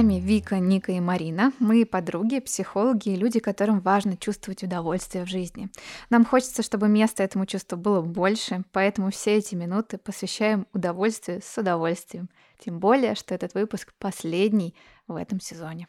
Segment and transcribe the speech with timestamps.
[0.00, 1.52] вами Вика, Ника и Марина.
[1.58, 5.68] Мы подруги, психологи и люди, которым важно чувствовать удовольствие в жизни.
[6.10, 11.58] Нам хочется, чтобы места этому чувству было больше, поэтому все эти минуты посвящаем удовольствию с
[11.58, 12.30] удовольствием.
[12.60, 14.74] Тем более, что этот выпуск последний
[15.08, 15.88] в этом сезоне.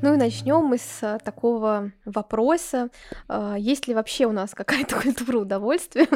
[0.00, 2.88] Ну и начнем мы с а, такого вопроса,
[3.26, 6.08] а, есть ли вообще у нас какая-то культура удовольствия,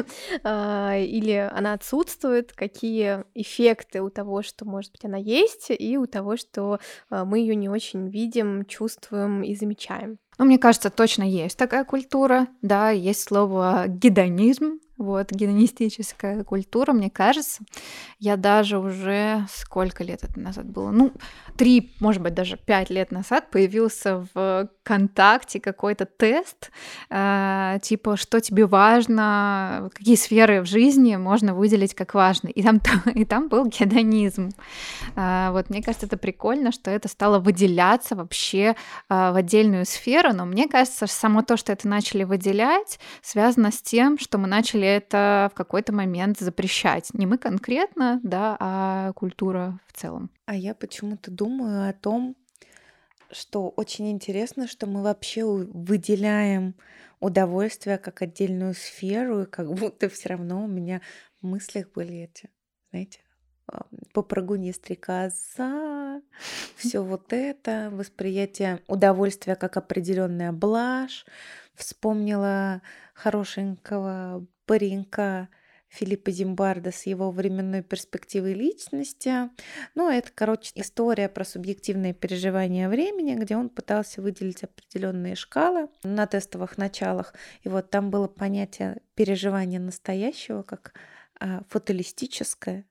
[0.43, 6.07] а, или она отсутствует, какие эффекты у того, что, может быть, она есть, и у
[6.07, 10.17] того, что мы ее не очень видим, чувствуем и замечаем.
[10.37, 17.09] Ну, мне кажется, точно есть такая культура, да, есть слово гедонизм, вот, гедонистическая культура, мне
[17.09, 17.63] кажется.
[18.19, 20.91] Я даже уже сколько лет это назад было?
[20.91, 21.13] Ну,
[21.57, 26.71] три, может быть, даже пять лет назад появился в ВКонтакте какой-то тест,
[27.09, 32.51] э, типа, что тебе важно, какие сферы в жизни можно выделить как важные.
[32.53, 32.79] И там,
[33.13, 34.49] и там был гедонизм.
[35.15, 38.75] Э, вот, мне кажется, это прикольно, что это стало выделяться вообще
[39.09, 43.81] э, в отдельную сферу, но мне кажется, само то, что это начали выделять, связано с
[43.81, 47.13] тем, что мы начали это в какой-то момент запрещать.
[47.13, 50.29] Не мы конкретно, да, а культура в целом.
[50.45, 52.35] А я почему-то думаю о том,
[53.31, 56.75] что очень интересно, что мы вообще выделяем
[57.19, 61.01] удовольствие как отдельную сферу, и как будто все равно у меня
[61.41, 62.49] в мыслях были эти,
[62.91, 63.19] знаете,
[64.13, 66.21] попрыгунья стрекоза,
[66.75, 71.25] все вот это, восприятие удовольствия как определенная блажь.
[71.75, 72.81] Вспомнила
[73.15, 75.49] хорошенького паренька,
[75.93, 79.49] Филиппа Зимбарда с его временной перспективой личности.
[79.93, 86.25] Ну, это, короче, история про субъективные переживания времени, где он пытался выделить определенные шкалы на
[86.25, 87.35] тестовых началах.
[87.61, 90.93] И вот там было понятие переживания настоящего как
[91.39, 92.85] а, фаталистическое,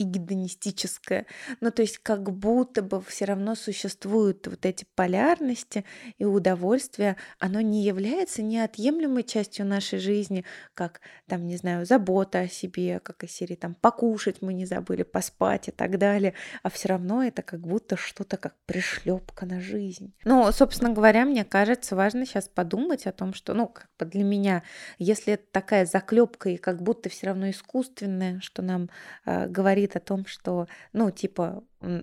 [0.00, 1.26] и гедонистическое.
[1.60, 5.84] Ну, то есть как будто бы все равно существуют вот эти полярности
[6.16, 12.48] и удовольствие, оно не является неотъемлемой частью нашей жизни, как там, не знаю, забота о
[12.48, 16.32] себе, как из серии там покушать мы не забыли, поспать и так далее,
[16.62, 20.14] а все равно это как будто что-то как пришлепка на жизнь.
[20.24, 24.24] Ну, собственно говоря, мне кажется, важно сейчас подумать о том, что, ну, как бы для
[24.24, 24.62] меня,
[24.98, 28.88] если это такая заклепка и как будто все равно искусственная, что нам
[29.26, 31.62] э, говорит говорит о том, что, ну, типа,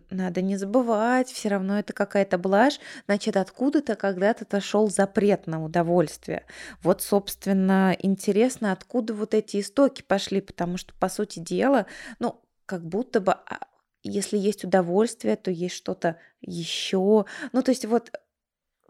[0.09, 6.45] надо не забывать, все равно это какая-то блажь, значит, откуда-то когда-то дошел запрет на удовольствие.
[6.81, 11.85] Вот, собственно, интересно, откуда вот эти истоки пошли, потому что, по сути дела,
[12.19, 13.59] ну, как будто бы а,
[14.03, 17.25] если есть удовольствие, то есть что-то еще.
[17.51, 18.11] Ну, то есть вот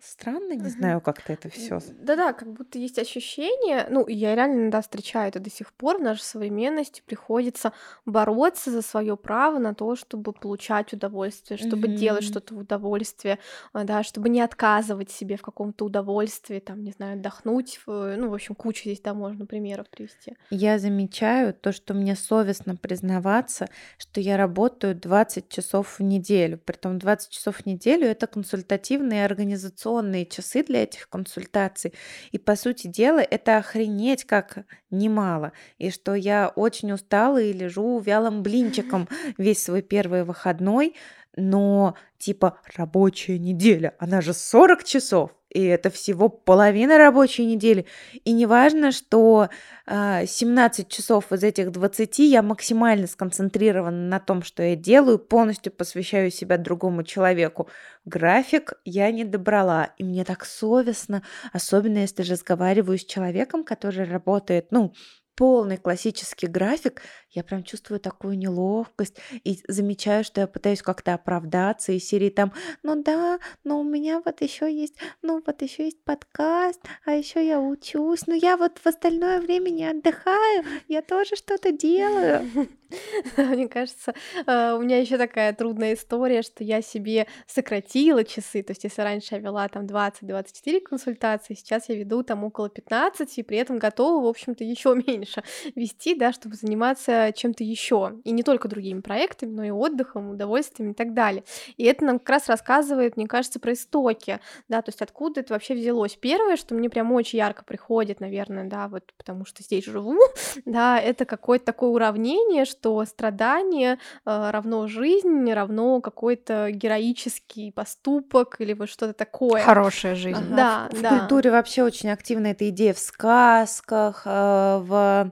[0.01, 1.79] странно, не знаю, как-то это все.
[1.99, 6.01] Да-да, как будто есть ощущение, ну, я реально иногда встречаю это до сих пор, в
[6.01, 7.73] нашей современности приходится
[8.05, 13.39] бороться за свое право на то, чтобы получать удовольствие, чтобы делать что-то в удовольствие,
[13.73, 18.33] а, да, чтобы не отказывать себе в каком-то удовольствии, там, не знаю, отдохнуть, ну, в
[18.33, 20.35] общем, куча здесь, да, можно примеров привести.
[20.49, 26.99] Я замечаю то, что мне совестно признаваться, что я работаю 20 часов в неделю, притом
[26.99, 31.93] 20 часов в неделю это консультативные организационные информационные часы для этих консультаций.
[32.31, 35.51] И, по сути дела, это охренеть как немало.
[35.77, 40.95] И что я очень устала и лежу вялым блинчиком весь свой первый выходной,
[41.37, 47.85] но типа рабочая неделя, она же 40 часов и это всего половина рабочей недели.
[48.25, 49.49] И не важно, что
[49.85, 55.71] э, 17 часов из этих 20 я максимально сконцентрирована на том, что я делаю, полностью
[55.71, 57.69] посвящаю себя другому человеку.
[58.05, 61.23] График я не добрала, и мне так совестно,
[61.53, 64.93] особенно если разговариваю с человеком, который работает, ну,
[65.37, 67.01] полный классический график,
[67.37, 72.51] я прям чувствую такую неловкость и замечаю, что я пытаюсь как-то оправдаться из серии там,
[72.81, 77.45] ну да, но у меня вот еще есть, ну вот еще есть подкаст, а еще
[77.45, 82.49] я учусь, но я вот в остальное время не отдыхаю, я тоже что-то делаю.
[83.37, 84.13] Мне кажется,
[84.45, 88.63] э, у меня еще такая трудная история, что я себе сократила часы.
[88.63, 93.37] То есть, если раньше я вела там 20-24 консультации, сейчас я веду там около 15,
[93.37, 95.43] и при этом готова, в общем-то, еще меньше
[95.75, 100.91] вести, да, чтобы заниматься чем-то еще, и не только другими проектами, но и отдыхом, удовольствием
[100.91, 101.43] и так далее.
[101.77, 104.39] И это нам как раз рассказывает, мне кажется, про истоки,
[104.69, 106.15] да, то есть откуда это вообще взялось.
[106.15, 110.19] Первое, что мне прям очень ярко приходит, наверное, да, вот потому что здесь живу,
[110.65, 118.73] да, это какое-то такое уравнение, что страдание э, равно жизнь, равно какой-то героический поступок или
[118.73, 119.61] вот что-то такое.
[119.61, 120.45] Хорошая жизнь.
[120.49, 121.09] Да, в, да.
[121.09, 125.31] В культуре вообще очень активна эта идея в сказках, э, в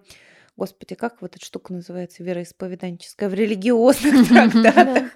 [0.57, 5.11] Господи, как вот эта штука называется, вероисповеданческая, в религиозных трактатах.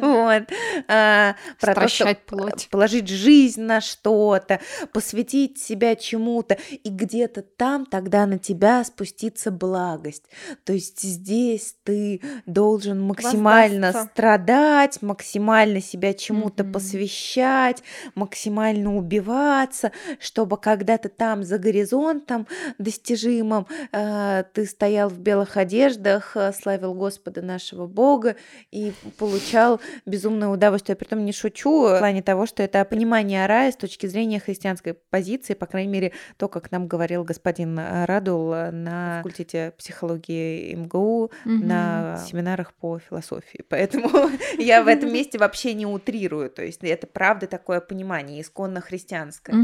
[0.00, 0.44] Вот.
[0.88, 2.68] А, про то, что плоть.
[2.70, 4.60] положить жизнь на что-то,
[4.92, 10.24] посвятить себя чему-то, и где-то там тогда на тебя спустится благость.
[10.64, 14.10] То есть здесь ты должен максимально Воздастся.
[14.12, 16.72] страдать, максимально себя чему-то mm-hmm.
[16.72, 17.82] посвящать,
[18.14, 22.46] максимально убиваться, чтобы когда то там за горизонтом
[22.78, 28.36] достижимым э, ты стоял в белых одеждах, э, славил Господа нашего Бога
[28.70, 30.96] и получал безумное удовольствие.
[30.96, 34.94] При том не шучу в плане того, что это понимание рая с точки зрения христианской
[34.94, 41.30] позиции, по крайней мере, то, как нам говорил господин Радул на факультете психологии МГУ, угу.
[41.44, 43.64] на семинарах по философии.
[43.68, 46.50] Поэтому я в этом месте вообще не утрирую.
[46.50, 49.54] То есть это правда такое понимание, исконно христианское.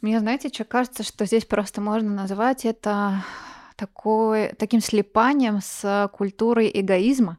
[0.00, 3.24] Мне, знаете, что кажется, что здесь просто можно назвать это
[3.80, 7.38] такой, таким слепанием с культурой эгоизма.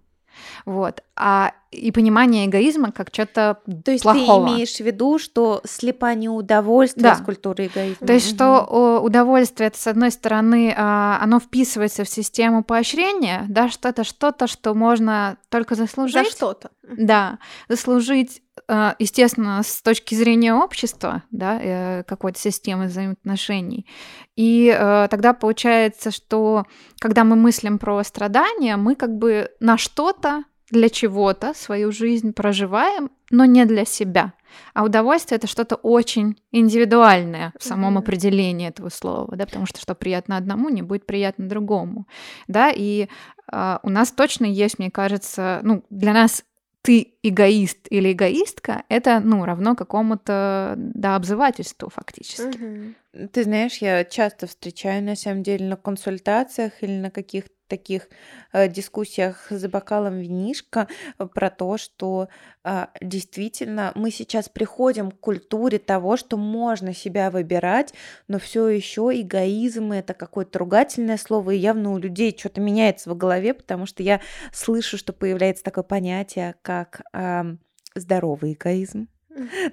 [0.66, 1.04] Вот.
[1.16, 4.48] А и понимание эгоизма как что-то То есть плохого.
[4.48, 7.16] ты имеешь в виду, что слепание удовольствия да.
[7.16, 8.08] с культурой эгоизма?
[8.08, 8.36] То есть, угу.
[8.36, 14.04] что удовольствие, это, с одной стороны, а, оно вписывается в систему поощрения, да, что это
[14.04, 16.26] что-то, что можно только заслужить.
[16.28, 16.72] За что-то.
[16.84, 17.38] Да,
[17.70, 18.42] заслужить,
[19.00, 23.86] естественно, с точки зрения общества, да, э, какой-то системы взаимоотношений.
[24.36, 26.66] И э, тогда получается, что
[27.00, 33.12] когда мы мыслим про страдания, мы как бы на что-то для чего-то свою жизнь проживаем,
[33.30, 34.34] но не для себя.
[34.74, 38.00] А удовольствие это что-то очень индивидуальное в самом mm-hmm.
[38.00, 42.08] определении этого слова, да, потому что что приятно одному, не будет приятно другому,
[42.48, 43.08] да, и
[43.52, 46.44] э, у нас точно есть, мне кажется, ну, для нас
[46.82, 52.42] ты эгоист или эгоистка, это, ну, равно какому-то, да, обзывательству фактически.
[52.42, 52.96] Mm-hmm.
[53.34, 58.10] Ты знаешь, я часто встречаю, на самом деле, на консультациях или на каких-то таких
[58.54, 60.88] э, дискуссиях за бокалом винишка
[61.18, 62.28] э, про то, что
[62.64, 67.94] э, действительно мы сейчас приходим к культуре того, что можно себя выбирать,
[68.28, 73.18] но все еще эгоизм это какое-то ругательное слово, и явно у людей что-то меняется в
[73.18, 74.22] голове, потому что я
[74.54, 77.02] слышу, что появляется такое понятие, как
[77.96, 79.08] здоровый эгоизм.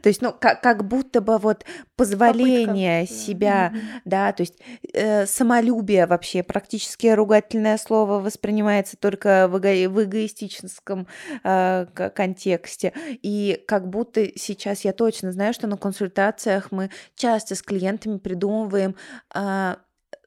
[0.02, 1.64] То есть, ну, как, как будто бы вот
[1.96, 3.22] позволение Попытка.
[3.24, 4.00] себя, mm-hmm.
[4.04, 4.54] да, то есть
[4.92, 11.08] э, самолюбие вообще, практически ругательное слово воспринимается только в, эго- в эгоистическом
[11.42, 12.92] э, контексте.
[13.22, 18.94] И как будто сейчас я точно знаю, что на консультациях мы часто с клиентами придумываем
[19.34, 19.76] э,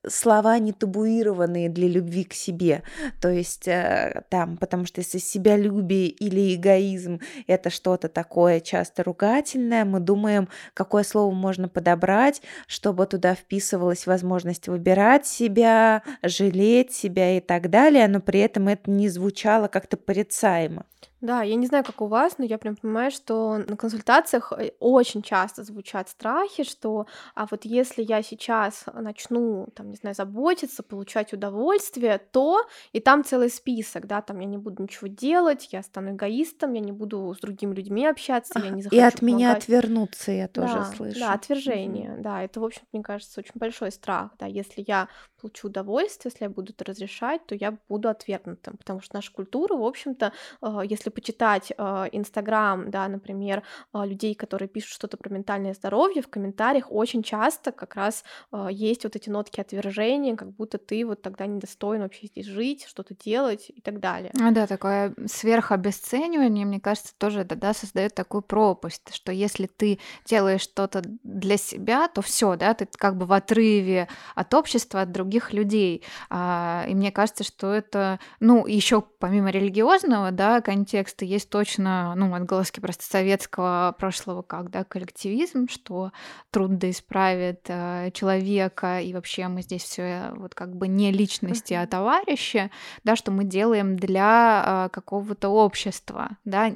[0.07, 2.83] слова не табуированные для любви к себе.
[3.19, 9.86] То есть э, там, потому что если себялюбие или эгоизм это что-то такое часто ругательное,
[9.86, 17.39] мы думаем, какое слово можно подобрать, чтобы туда вписывалась возможность выбирать себя, жалеть себя и
[17.39, 20.86] так далее, но при этом это не звучало как-то порицаемо.
[21.21, 24.71] Да, я не знаю, как у вас, но я прям понимаю, что на консультациях э,
[24.79, 30.81] очень часто звучат страхи, что а вот если я сейчас начну, там, не знаю, заботиться,
[30.81, 35.84] получать удовольствие, то и там целый список, да, там я не буду ничего делать, я
[35.84, 39.36] стану эгоистом, я не буду с другими людьми общаться, я не захочу И от помогать.
[39.36, 41.19] меня отвернуться, я тоже да, слышу.
[41.19, 42.22] Да, отвержение, mm-hmm.
[42.22, 45.07] да, это, в общем, мне кажется, очень большой страх, да, если я
[45.41, 49.75] получу удовольствие, если я буду это разрешать, то я буду отвергнутым, потому что наша культура,
[49.75, 50.31] в общем-то,
[50.62, 56.21] э, если почитать э, Инстаграм, да, например, э, людей, которые пишут что-то про ментальное здоровье,
[56.21, 58.24] в комментариях очень часто как раз
[58.69, 63.15] есть вот эти нотки отвержения, как будто ты вот тогда недостоин вообще здесь жить, что-то
[63.15, 64.31] делать и так далее.
[64.39, 70.00] А, да, такое сверхобесценивание, мне кажется, тоже да, да, создает такую пропасть, что если ты
[70.25, 75.12] делаешь что-то для себя, то все, да, ты как бы в отрыве от общества, от
[75.12, 76.03] других других людей.
[76.29, 82.33] А, и мне кажется, что это, ну, еще помимо религиозного, да, контекста, есть точно, ну,
[82.35, 86.11] отголоски просто советского прошлого, как, да, коллективизм, что
[86.51, 91.73] труд да исправит э, человека, и вообще мы здесь все вот как бы не личности,
[91.73, 92.69] а товарищи,
[93.03, 96.73] да, что мы делаем для э, какого-то общества, да,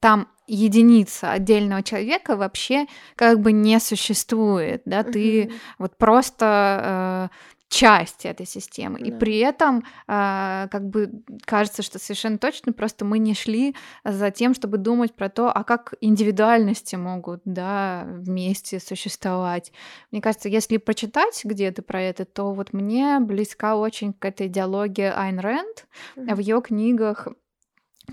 [0.00, 2.86] там единица отдельного человека вообще
[3.16, 7.36] как бы не существует, да, ты вот просто э,
[7.68, 8.98] часть этой системы.
[9.00, 9.06] Да.
[9.06, 14.30] И при этом э, как бы кажется, что совершенно точно просто мы не шли за
[14.30, 19.72] тем, чтобы думать про то, а как индивидуальности могут да, вместе существовать.
[20.10, 25.12] Мне кажется, если почитать где-то про это, то вот мне близка очень к этой идеологии
[25.14, 25.86] Айн Рэнд.
[26.16, 26.34] Mm-hmm.
[26.34, 27.28] В ее книгах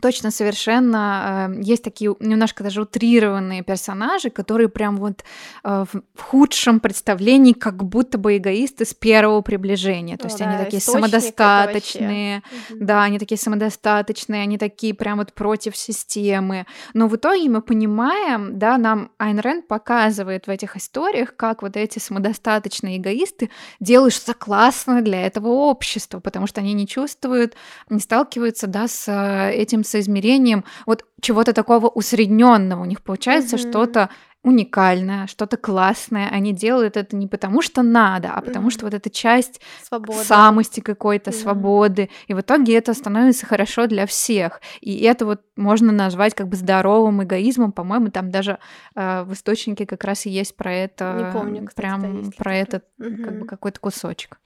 [0.01, 5.23] точно совершенно э, есть такие немножко даже утрированные персонажи, которые прям вот
[5.63, 10.17] э, в худшем представлении как будто бы эгоисты с первого приближения.
[10.17, 15.77] То есть да, они такие самодостаточные, да, они такие самодостаточные, они такие прям вот против
[15.77, 16.65] системы.
[16.93, 21.77] Но в итоге мы понимаем, да, нам Айн Рэнд показывает в этих историях, как вот
[21.77, 27.55] эти самодостаточные эгоисты делают что-то классное для этого общества, потому что они не чувствуют,
[27.89, 32.81] не сталкиваются, да, с э, этим соизмерением вот чего-то такого усредненного.
[32.81, 33.69] У них получается mm-hmm.
[33.69, 34.09] что-то
[34.43, 36.27] уникальное, что-то классное.
[36.29, 38.71] Они делают это не потому, что надо, а потому, mm-hmm.
[38.71, 40.19] что вот эта часть Свобода.
[40.23, 41.41] самости какой-то, mm-hmm.
[41.41, 42.09] свободы.
[42.27, 44.59] И в итоге это становится хорошо для всех.
[44.81, 47.71] И это вот можно назвать как бы здоровым эгоизмом.
[47.71, 48.57] По-моему, там даже
[48.95, 51.25] э, в источнике как раз и есть про это.
[51.25, 53.23] Не помню, кстати, прям про это mm-hmm.
[53.23, 54.39] как бы какой-то кусочек.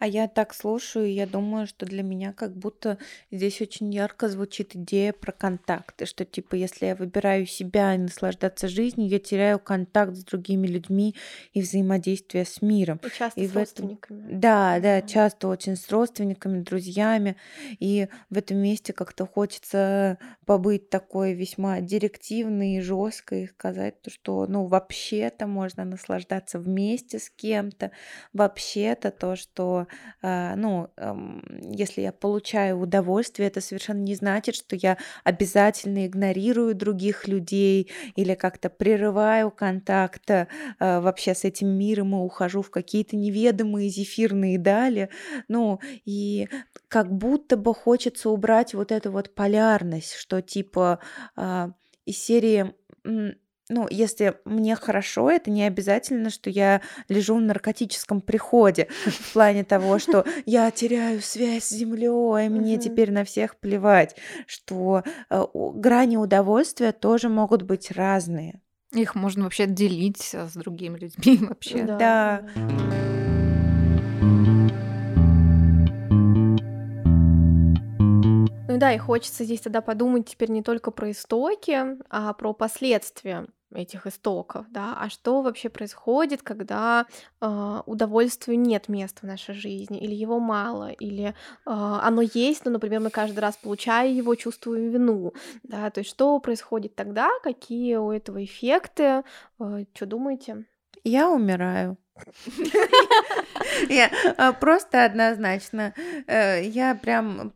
[0.00, 2.96] А я так слушаю, и я думаю, что для меня как будто
[3.30, 8.66] здесь очень ярко звучит идея про контакты, что типа если я выбираю себя и наслаждаться
[8.66, 11.14] жизнью, я теряю контакт с другими людьми
[11.52, 12.98] и взаимодействие с миром.
[13.04, 14.24] И часто и с родственниками.
[14.26, 14.40] Этом...
[14.40, 17.36] Да, да, часто очень с родственниками, друзьями.
[17.78, 20.16] И в этом месте как-то хочется
[20.46, 27.28] побыть такой весьма директивной и жесткой и сказать, что ну вообще-то можно наслаждаться вместе с
[27.28, 27.90] кем-то,
[28.32, 29.88] вообще-то то, что
[30.22, 30.90] ну,
[31.60, 38.34] если я получаю удовольствие, это совершенно не значит, что я обязательно игнорирую других людей или
[38.34, 45.10] как-то прерываю контакт а, вообще с этим миром и ухожу в какие-то неведомые зефирные дали.
[45.48, 46.48] Ну, и
[46.88, 51.00] как будто бы хочется убрать вот эту вот полярность, что типа
[51.36, 51.72] а,
[52.04, 52.74] из серии
[53.70, 59.64] ну, если мне хорошо, это не обязательно, что я лежу в наркотическом приходе в плане
[59.64, 66.16] того, что я теряю связь с землей, мне теперь на всех плевать, что э, грани
[66.16, 68.60] удовольствия тоже могут быть разные.
[68.92, 71.84] Их можно вообще делить с другими людьми вообще.
[71.84, 71.96] Да.
[71.96, 72.42] да.
[78.68, 83.46] Ну да, и хочется здесь тогда подумать теперь не только про истоки, а про последствия
[83.74, 87.06] этих истоков, да, а что вообще происходит, когда
[87.40, 91.32] э, удовольствию нет места в нашей жизни, или его мало, или э,
[91.64, 96.38] оно есть, но, например, мы каждый раз получая его, чувствуем вину, да, то есть что
[96.40, 99.22] происходит тогда, какие у этого эффекты,
[99.58, 100.66] э, что думаете?
[101.04, 101.96] Я умираю.
[103.88, 105.94] Я а, просто однозначно.
[106.26, 107.52] Э, я прям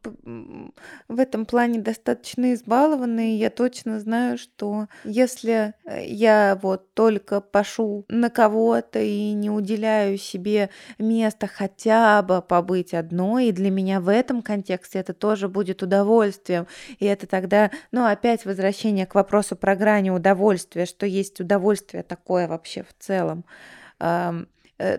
[1.09, 8.05] в этом плане достаточно избалованная, я точно знаю, что если э, я вот только пошу
[8.09, 14.09] на кого-то и не уделяю себе места хотя бы побыть одной, и для меня в
[14.09, 16.67] этом контексте это тоже будет удовольствием.
[16.99, 22.49] И это тогда, ну, опять возвращение к вопросу про грани удовольствия, что есть удовольствие такое
[22.49, 23.45] вообще в целом.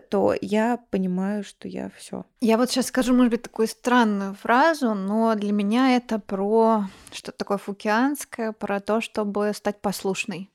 [0.10, 2.26] То я понимаю, что я все.
[2.42, 7.38] Я вот сейчас скажу, может быть, такую странную фразу, но для меня это про что-то
[7.38, 10.50] такое фукианское, про то, чтобы стать послушной.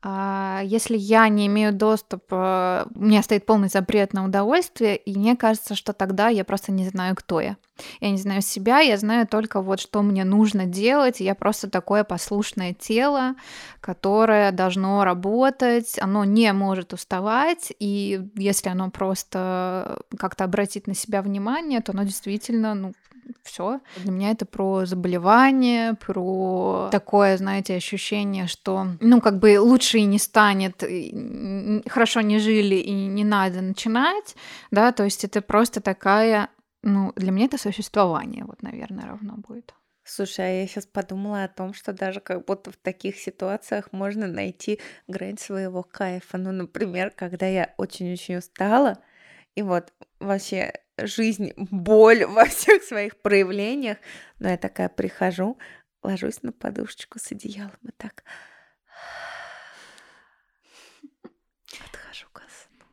[0.00, 5.36] А, если я не имею доступа, у меня стоит полный запрет на удовольствие, и мне
[5.36, 7.56] кажется, что тогда я просто не знаю, кто я.
[8.00, 11.20] Я не знаю себя, я знаю только вот, что мне нужно делать.
[11.20, 13.34] Я просто такое послушное тело,
[13.80, 21.22] которое должно работать, оно не может уставать, и если оно просто как-то обратит на себя
[21.22, 22.92] внимание, то оно действительно ну,
[23.42, 23.80] все.
[23.96, 30.04] Для меня это про заболевание, про такое, знаете, ощущение, что, ну, как бы лучше и
[30.04, 30.82] не станет,
[31.88, 34.36] хорошо не жили и не надо начинать,
[34.70, 36.50] да, то есть это просто такая,
[36.82, 39.74] ну, для меня это существование, вот, наверное, равно будет.
[40.04, 44.26] Слушай, а я сейчас подумала о том, что даже как будто в таких ситуациях можно
[44.26, 46.38] найти грань своего кайфа.
[46.38, 48.98] Ну, например, когда я очень-очень устала,
[49.54, 50.72] и вот вообще
[51.06, 53.98] жизнь, боль во всех своих проявлениях.
[54.38, 55.58] Но я такая прихожу,
[56.02, 58.24] ложусь на подушечку с одеялом и так
[61.84, 62.84] отхожу ко сну.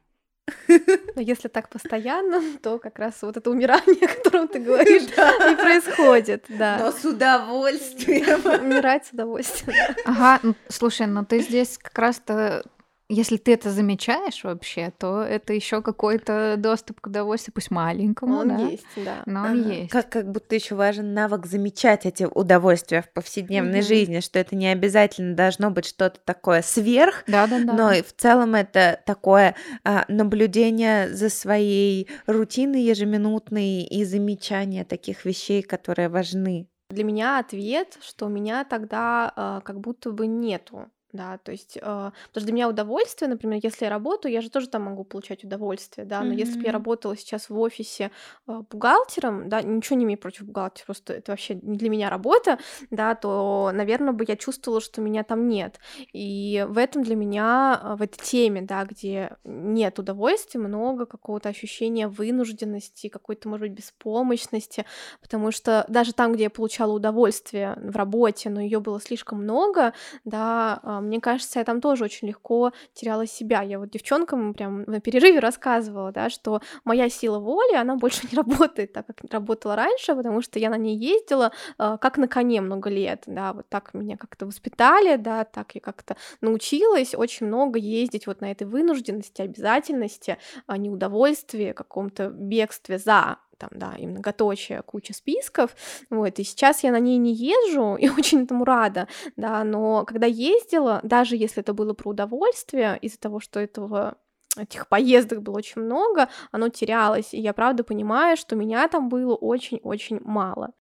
[1.16, 5.56] Но если так постоянно, то как раз вот это умирание, о котором ты говоришь, и
[5.56, 6.78] происходит, да.
[6.80, 8.64] Но с удовольствием.
[8.64, 9.96] Умирать с удовольствием.
[10.06, 12.64] Ага, ну, слушай, ну ты здесь как раз-то
[13.08, 18.48] если ты это замечаешь вообще, то это еще какой-то доступ к удовольствию, пусть маленькому, Он
[18.48, 19.24] да, есть, да.
[19.26, 19.74] но он Ага.
[19.74, 19.92] есть.
[19.92, 23.88] Как, как будто еще важен навык замечать эти удовольствия в повседневной Мгм.
[23.88, 27.74] жизни, что это не обязательно должно быть что-то такое сверх, Да-да-да.
[27.74, 35.26] но и в целом это такое а, наблюдение за своей рутиной ежеминутной и замечание таких
[35.26, 36.68] вещей, которые важны.
[36.90, 40.88] Для меня ответ, что у меня тогда а, как будто бы нету.
[41.15, 44.50] Да, то есть, а, потому что для меня удовольствие, например, если я работаю, я же
[44.50, 48.12] тоже там могу получать удовольствие, да, но если бы я работала сейчас в офисе
[48.48, 52.60] а, бухгалтером, да, ничего не имею против бухгалтера, просто это вообще не для меня работа,
[52.91, 55.79] да, то, наверное, бы я чувствовала, что меня там нет.
[56.12, 61.48] И в этом для меня, а, в этой теме, да, где нет удовольствия, много какого-то
[61.48, 64.86] ощущения вынужденности, какой-то, может быть, беспомощности,
[65.22, 69.93] потому что даже там, где я получала удовольствие в работе, но ее было слишком много,
[70.25, 73.62] да, мне кажется, я там тоже очень легко теряла себя.
[73.62, 78.36] Я вот девчонкам прям на перерыве рассказывала, да, что моя сила воли, она больше не
[78.38, 82.62] работает так, как работала раньше, потому что я на ней ездила а, как на коне
[82.62, 87.80] много лет, да, вот так меня как-то воспитали, да, так я как-то научилась очень много
[87.80, 94.82] ездить вот на этой вынужденности, обязательности, а, неудовольствии, каком-то бегстве за там, да, и многоточие,
[94.82, 95.76] куча списков,
[96.10, 100.28] вот, и сейчас я на ней не езжу, и очень этому рада, да, но когда
[100.28, 104.18] ездила, даже если это было про удовольствие, из-за того, что этого
[104.58, 109.36] этих поездок было очень много, оно терялось, и я правда понимаю, что меня там было
[109.36, 110.72] очень-очень мало.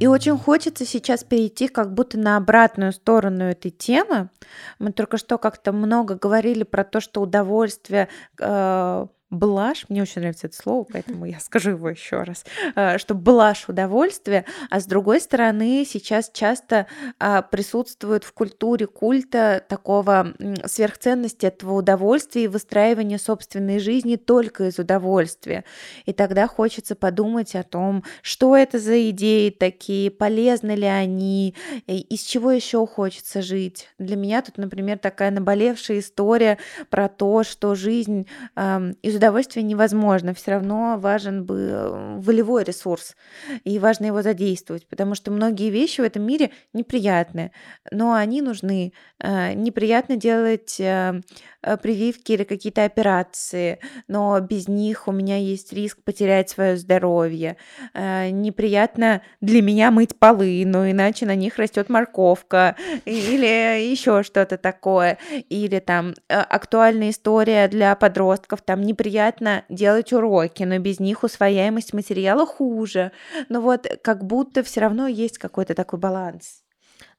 [0.00, 4.30] И очень хочется сейчас перейти как будто на обратную сторону этой темы.
[4.78, 8.08] Мы только что как-то много говорили про то, что удовольствие
[8.40, 12.44] э, блажь, мне очень нравится это слово, поэтому я скажу его еще раз,
[12.74, 16.86] э, что блажь удовольствие, а с другой стороны сейчас часто
[17.18, 20.34] а, присутствует в культуре культа такого
[20.66, 25.64] сверхценности этого удовольствия и выстраивания собственной жизни только из удовольствия.
[26.06, 31.54] И тогда хочется подумать о том, что это за идеи такие, полезны ли они,
[31.86, 33.88] из чего еще хочется жить.
[33.98, 36.58] Для меня тут, например, такая наболевшая история
[36.88, 38.26] про то, что жизнь
[39.02, 43.16] из удовольствия невозможно, все равно важен бы волевой ресурс,
[43.64, 47.52] и важно его задействовать, потому что многие вещи в этом мире неприятные,
[47.92, 48.92] но они нужны.
[49.22, 51.20] Э, Неприятно делать э,
[51.62, 57.58] э, прививки или какие-то операции, но без них у меня есть риск потерять свое здоровье.
[57.92, 64.56] Э, Неприятно для меня мыть полы, но иначе на них растет морковка или еще что-то
[64.56, 65.18] такое.
[65.50, 69.09] Или там э, актуальная история для подростков, там неприятно
[69.68, 73.12] делать уроки, но без них усвояемость материала хуже.
[73.48, 76.62] Но вот как будто все равно есть какой-то такой баланс.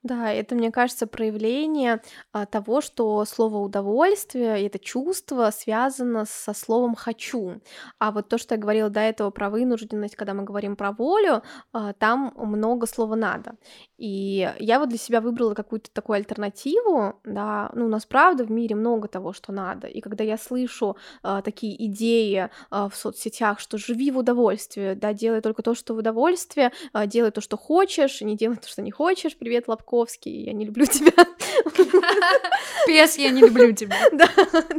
[0.03, 6.95] Да, это, мне кажется, проявление а, того, что слово удовольствие это чувство связано со словом
[6.95, 7.61] хочу.
[7.99, 11.43] А вот то, что я говорила до этого про вынужденность, когда мы говорим про волю,
[11.71, 13.57] а, там много слова надо.
[13.99, 18.49] И я вот для себя выбрала какую-то такую альтернативу, да, ну, у нас правда в
[18.51, 19.85] мире много того, что надо.
[19.87, 25.41] И когда я слышу а, такие идеи в соцсетях, что живи в удовольствии, да, делай
[25.41, 28.91] только то, что в удовольствие, а, делай то, что хочешь, не делай то, что не
[28.91, 31.11] хочешь, привет, Лобковский, я не люблю тебя.
[32.85, 33.95] Пес, я не люблю тебя.
[34.11, 34.27] Да,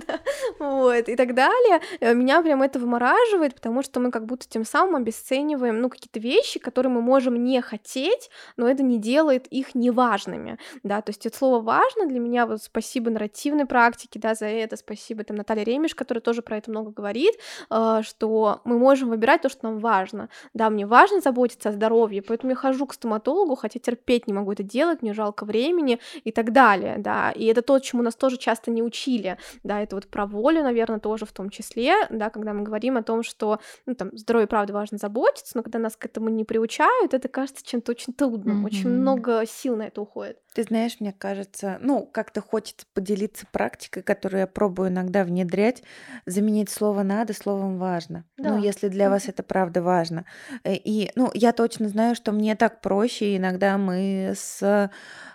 [0.06, 0.20] да,
[0.58, 1.80] вот, и так далее.
[2.00, 6.20] Э, Меня прям это вымораживает, потому что мы как будто тем самым обесцениваем, ну, какие-то
[6.20, 11.26] вещи, которые мы можем не хотеть, но это не делает их неважными, да, то есть
[11.26, 15.64] это слово «важно» для меня, вот спасибо нарративной практике, да, за это, спасибо там Наталье
[15.64, 17.34] Ремеш, которая тоже про это много говорит,
[17.70, 22.22] э, что мы можем выбирать то, что нам важно, да, мне важно заботиться о здоровье,
[22.22, 26.32] поэтому я хожу к стоматологу, хотя терпеть не могу это делать, мне жалко времени и
[26.32, 30.08] так далее, да, и это то, чему нас тоже часто не учили, да, это вот
[30.08, 33.94] про волю, наверное, тоже в том числе, да, когда мы говорим о том, что, ну,
[33.94, 37.92] там, здоровье, правда, важно заботиться, но когда нас к этому не приучают, это кажется чем-то
[37.92, 39.00] очень трудным, очень Мгм.
[39.00, 40.38] много сил на это уходит.
[40.54, 45.82] Ты знаешь, мне кажется, ну, как-то хочется поделиться практикой, которую я пробую иногда внедрять,
[46.26, 48.24] заменить слово «надо» словом «важно».
[48.36, 48.50] Да.
[48.50, 49.30] Ну, если для вас Мгм.
[49.30, 50.26] это правда важно.
[50.64, 54.90] Э, И, ну, я точно знаю, что мне так проще, иногда мы с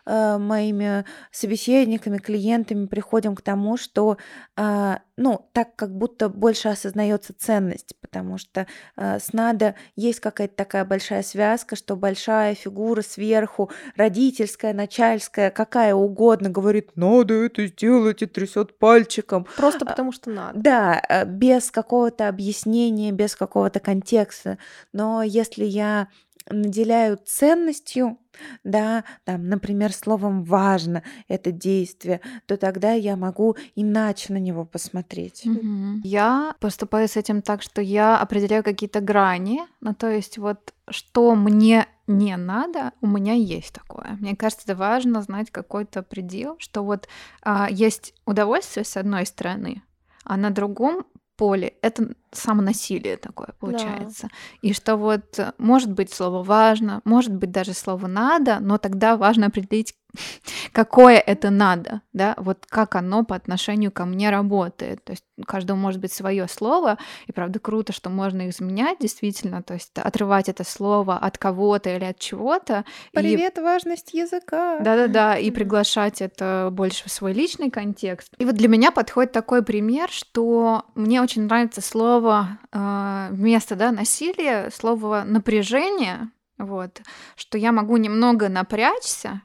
[0.08, 4.18] э, моими собеседниками, клиентами приходим к тому, что,
[4.56, 10.56] а, ну, так как будто больше осознается ценность, потому что э, с «надо» есть какая-то
[10.56, 18.22] такая большая связка, что большая фигура сверху, родительская, начальская, какая угодно, говорит, надо это сделать
[18.22, 19.46] и трясет пальчиком.
[19.58, 20.60] Просто А, потому что надо.
[20.60, 24.58] Да, э, без какого-то объяснения, без какого-то контекста.
[24.94, 26.08] Но если я
[26.50, 28.18] наделяю ценностью,
[28.64, 35.46] да, там, например, словом важно это действие, то тогда я могу иначе на него посмотреть.
[35.46, 36.02] Мгм.
[36.04, 41.36] Я поступаю с этим так, что я определяю какие-то грани, ну то есть вот что
[41.36, 44.18] мне не надо, у меня есть такое.
[44.20, 47.10] Мне кажется, это важно знать какой-то предел, что вот
[47.42, 49.84] а, есть удовольствие с одной стороны,
[50.24, 51.06] а на другом
[51.38, 54.28] поле это самонасилие такое получается.
[54.62, 59.48] И что вот может быть слово важно, может быть даже слово надо, но тогда важно
[59.48, 59.96] определить,
[60.72, 65.04] какое это надо, да, вот как оно по отношению ко мне работает.
[65.04, 69.00] То есть у каждого может быть свое слово, и правда круто, что можно их изменять
[69.00, 72.86] действительно, то есть отрывать это слово от кого-то или от чего-то.
[73.14, 73.62] Привет, и...
[73.62, 74.80] важность языка.
[74.80, 78.34] Да-да-да, и приглашать это больше в свой личный контекст.
[78.38, 83.92] И вот для меня подходит такой пример, что мне очень нравится слово э, вместо да,
[83.92, 87.02] насилия, слово напряжение, вот,
[87.36, 89.42] что я могу немного напрячься,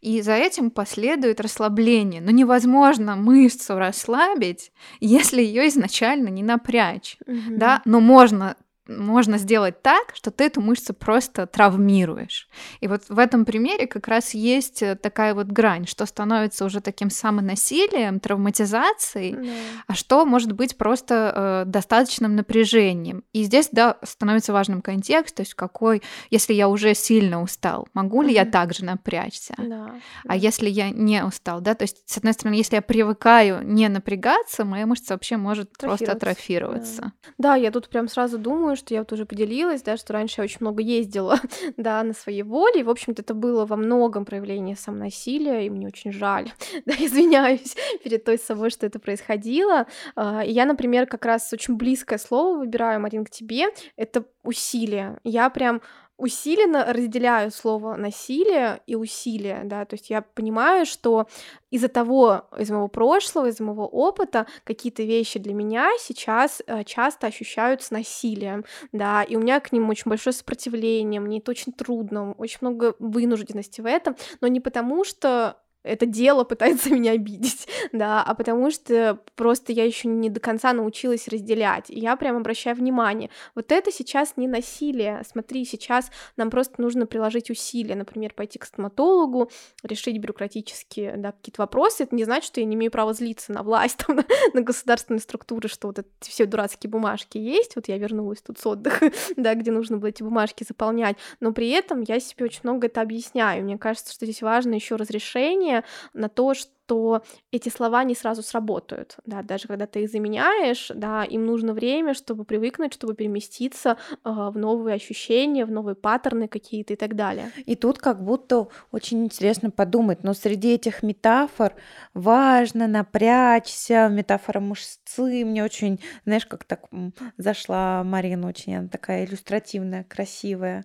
[0.00, 2.20] и за этим последует расслабление.
[2.20, 7.56] Но невозможно мышцу расслабить, если ее изначально не напрячь, угу.
[7.56, 8.56] да, но можно
[8.90, 12.48] можно сделать так, что ты эту мышцу просто травмируешь.
[12.80, 16.80] И вот в этом примере как раз есть э, такая вот грань, что становится уже
[16.80, 19.52] таким самонасилием, травматизацией, да.
[19.86, 23.24] а что может быть просто э, достаточным напряжением.
[23.32, 28.22] И здесь, да, становится важным контекст, то есть какой, если я уже сильно устал, могу
[28.22, 28.34] ли mm-hmm.
[28.34, 29.54] я также напрячься?
[29.58, 29.94] Да.
[30.26, 33.88] А если я не устал, да, то есть, с одной стороны, если я привыкаю не
[33.88, 37.02] напрягаться, моя мышца вообще может просто атрофироваться.
[37.02, 37.12] Да.
[37.38, 40.44] да, я тут прям сразу думаю, что я вот уже поделилась, да, что раньше я
[40.44, 41.38] очень много ездила,
[41.76, 45.86] да, на своей воле, и, в общем-то, это было во многом проявление самонасилия, и мне
[45.86, 46.50] очень жаль,
[46.86, 49.86] да, извиняюсь перед той собой, что это происходило.
[50.16, 53.66] А, и я, например, как раз очень близкое слово выбираю, Марин, к тебе,
[53.96, 55.18] это усилие.
[55.22, 55.82] Я прям
[56.20, 61.26] усиленно разделяю слово насилие и усилие, да, то есть я понимаю, что
[61.70, 67.26] из-за того, из моего прошлого, из моего опыта, какие-то вещи для меня сейчас э, часто
[67.26, 72.32] ощущаются насилием, да, и у меня к ним очень большое сопротивление, мне это очень трудно,
[72.32, 78.22] очень много вынужденности в этом, но не потому, что это дело пытается меня обидеть, да,
[78.22, 81.90] а потому что просто я еще не до конца научилась разделять.
[81.90, 87.06] И я прям обращаю внимание, вот это сейчас не насилие, смотри, сейчас нам просто нужно
[87.06, 89.50] приложить усилия, например, пойти к стоматологу,
[89.82, 93.62] решить бюрократические, да, какие-то вопросы, это не значит, что я не имею права злиться на
[93.62, 97.96] власть, там, на, на государственные структуры, что вот эти все дурацкие бумажки есть, вот я
[97.98, 102.20] вернулась тут с отдыха, да, где нужно было эти бумажки заполнять, но при этом я
[102.20, 106.54] себе очень много это объясняю, мне кажется, что здесь важно еще разрешение внимание на то,
[106.54, 111.72] что эти слова не сразу сработают, да, даже когда ты их заменяешь, да, им нужно
[111.72, 117.14] время, чтобы привыкнуть, чтобы переместиться э, в новые ощущения, в новые паттерны какие-то и так
[117.14, 117.52] далее.
[117.64, 121.74] И тут как будто очень интересно подумать, но среди этих метафор
[122.12, 126.88] важно напрячься, метафора мышцы, мне очень, знаешь, как так
[127.36, 130.84] зашла Марина, очень она такая иллюстративная, красивая.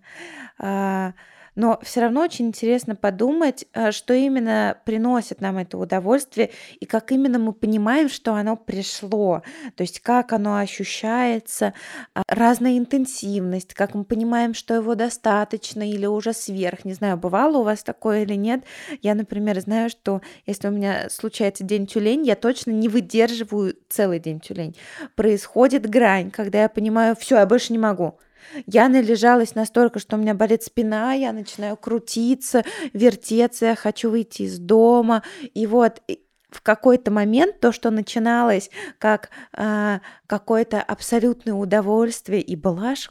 [1.56, 7.12] Но все равно очень интересно подумать, э, что именно приносит нам это удовольствие и как
[7.12, 9.41] именно мы понимаем, что оно пришло,
[9.76, 11.74] то есть как оно ощущается,
[12.13, 16.86] а, разная интенсивность, как мы понимаем, что его достаточно или уже сверх.
[16.86, 18.63] Не знаю, бывало у вас такое или нет.
[19.02, 24.20] Я, например, знаю, что если у меня случается день тюлень, я точно не выдерживаю целый
[24.20, 24.76] день тюлень.
[25.15, 28.18] Происходит грань, когда я понимаю, все, я больше не могу.
[28.65, 34.43] Я належалась настолько, что у меня болит спина, я начинаю крутиться, вертеться, я хочу выйти
[34.43, 35.23] из дома.
[35.53, 36.01] И вот
[36.49, 43.10] в какой-то момент то, что начиналось как э, какое-то абсолютное удовольствие и блажь,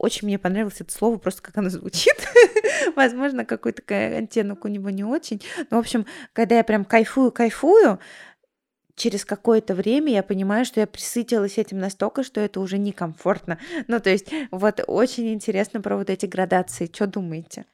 [0.00, 2.14] очень мне понравилось это слово, просто как оно звучит.
[2.96, 3.82] Возможно, какой-то
[4.16, 5.42] оттенок у него не очень.
[5.70, 7.98] Но, в общем, когда я прям кайфую, кайфую,
[9.00, 13.58] через какое-то время я понимаю, что я присытилась этим настолько, что это уже некомфортно.
[13.88, 16.90] Ну, то есть, вот очень интересно про вот эти градации.
[16.92, 17.64] Что думаете?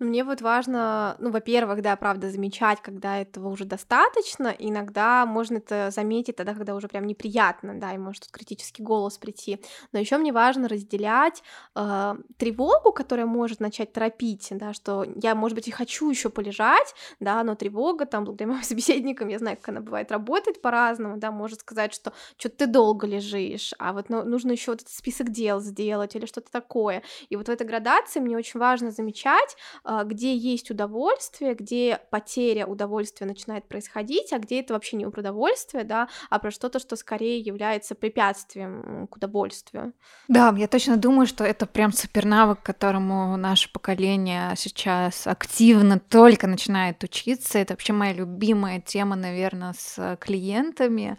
[0.00, 4.48] Мне вот важно, ну, во-первых, да, правда, замечать, когда этого уже достаточно.
[4.58, 9.60] Иногда можно это заметить тогда, когда уже прям неприятно, да, и может критический голос прийти.
[9.92, 11.44] Но еще мне важно разделять
[11.76, 16.92] э, тревогу, которая может начать торопить, да, что я, может быть, и хочу еще полежать,
[17.20, 21.30] да, но тревога, там, благодаря моим собеседникам, я знаю, как она бывает, работает по-разному, да,
[21.30, 25.30] может сказать, что что-то ты долго лежишь, а вот ну, нужно еще вот этот список
[25.30, 27.04] дел сделать или что-то такое.
[27.28, 29.56] И вот в этой градации мне очень важно замечать,
[30.04, 35.84] где есть удовольствие, где потеря удовольствия начинает происходить, а где это вообще не про удовольствие,
[35.84, 39.92] да, а про что-то, что скорее является препятствием к удовольствию.
[40.28, 46.46] Да, я точно думаю, что это прям супер навык, которому наше поколение сейчас активно только
[46.46, 47.58] начинает учиться.
[47.58, 51.16] Это вообще моя любимая тема, наверное, с клиентами.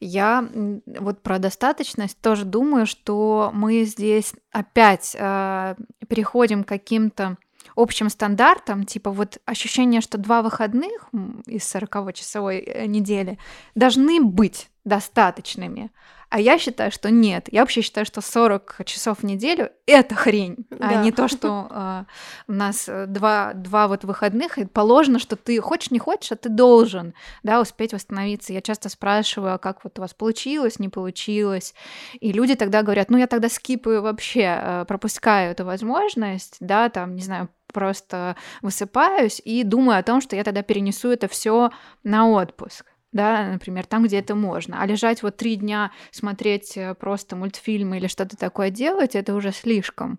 [0.00, 0.48] Я
[0.86, 5.74] вот про достаточность тоже думаю, что мы здесь опять э,
[6.08, 7.36] переходим к каким-то
[7.76, 11.08] общим стандартам, типа вот ощущение, что два выходных
[11.46, 13.38] из 40-часовой э, недели
[13.74, 15.90] должны быть достаточными.
[16.32, 17.48] А я считаю, что нет.
[17.52, 20.88] Я вообще считаю, что 40 часов в неделю— это хрень, а да.
[20.88, 22.04] а не то, что э,
[22.48, 26.48] у нас два, два вот выходных, и положено, что ты хочешь, не хочешь, а ты
[26.48, 28.54] должен, да, успеть восстановиться.
[28.54, 31.74] Я часто спрашиваю, а как вот у вас получилось, не получилось,
[32.18, 37.14] и люди тогда говорят, ну, я тогда скипаю вообще, э, пропускаю эту возможность, да, там,
[37.14, 41.70] не знаю, просто высыпаюсь и думаю о том, что я тогда перенесу это все
[42.04, 44.80] на отпуск да, например, там, где это можно.
[44.80, 49.52] А лежать вот три дня, смотреть э, просто мультфильмы или что-то такое делать, это уже
[49.52, 50.18] слишком.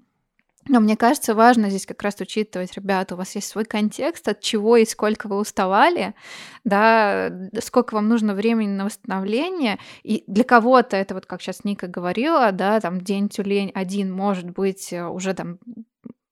[0.70, 4.40] Но мне кажется, важно здесь как раз учитывать, ребята, у вас есть свой контекст, от
[4.40, 6.14] чего и сколько вы уставали,
[6.64, 9.78] да, сколько вам нужно времени на восстановление.
[10.04, 14.52] И для кого-то это вот, как сейчас Ника говорила, да, там день тюлень один может
[14.52, 15.60] быть э, уже там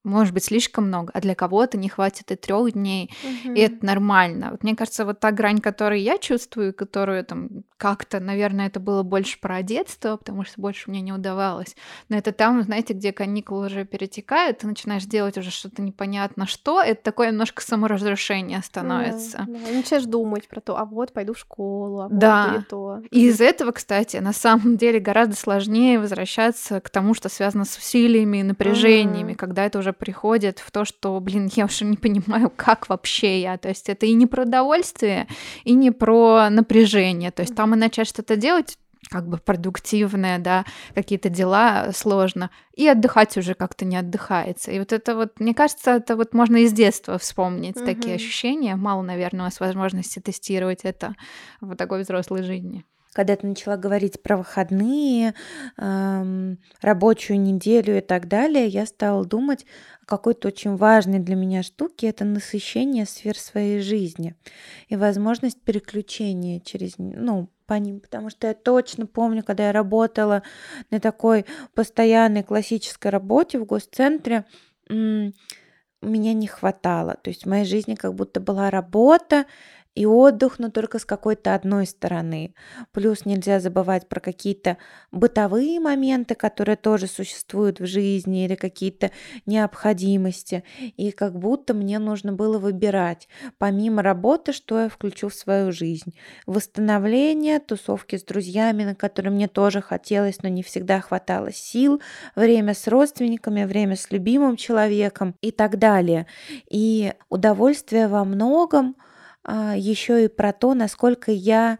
[0.04, 3.54] может быть слишком много, а для кого-то не хватит и трех дней, угу.
[3.54, 4.50] и это нормально.
[4.52, 9.02] Вот мне кажется, вот та грань, которую я чувствую, которую там как-то, наверное, это было
[9.02, 11.76] больше про детство, потому что больше мне не удавалось.
[12.10, 16.82] Но это там, знаете, где каникулы уже перетекают, ты начинаешь делать уже что-то непонятно что,
[16.82, 19.46] это такое немножко саморазрушение становится.
[19.48, 19.74] Да, да.
[19.74, 22.66] Начинаешь думать про то, а вот пойду в школу, а вот да.
[22.70, 23.02] то.
[23.10, 27.78] И из этого, кстати, на самом деле гораздо сложнее возвращаться к тому, что связано с
[27.78, 29.40] усилиями и напряжениями, ага.
[29.40, 33.42] когда это уже уже приходит в то, что, блин, я уже не понимаю, как вообще
[33.42, 33.58] я.
[33.58, 35.28] То есть это и не про удовольствие,
[35.64, 37.32] и не про напряжение.
[37.32, 38.78] То есть там и начать что-то делать,
[39.10, 44.72] как бы продуктивное, да, какие-то дела сложно, и отдыхать уже как-то не отдыхается.
[44.72, 47.86] И вот это вот, мне кажется, это вот можно из детства вспомнить угу.
[47.86, 48.76] такие ощущения.
[48.76, 51.16] Мало, наверное, у нас возможности тестировать это
[51.62, 55.34] в такой взрослой жизни когда ты начала говорить про выходные,
[55.78, 59.66] эм, рабочую неделю и так далее, я стала думать
[60.02, 64.36] о какой-то очень важной для меня штуке, это насыщение сфер своей жизни
[64.88, 70.44] и возможность переключения через, ну, по ним, потому что я точно помню, когда я работала
[70.90, 74.46] на такой постоянной классической работе в госцентре,
[74.90, 77.16] меня не хватало.
[77.22, 79.46] То есть в моей жизни как будто была работа,
[80.02, 82.56] и отдых, но только с какой-то одной стороны.
[82.92, 84.78] Плюс нельзя забывать про какие-то
[85.12, 89.12] бытовые моменты, которые тоже существуют в жизни, или какие-то
[89.46, 90.64] необходимости.
[90.98, 96.16] И как будто мне нужно было выбирать, помимо работы, что я включу в свою жизнь.
[96.48, 102.02] Восстановление, тусовки с друзьями, на которые мне тоже хотелось, но не всегда хватало сил,
[102.36, 106.26] время с родственниками, время с любимым человеком и так далее.
[106.72, 108.96] И удовольствие во многом–
[109.48, 111.80] еще и про то, насколько я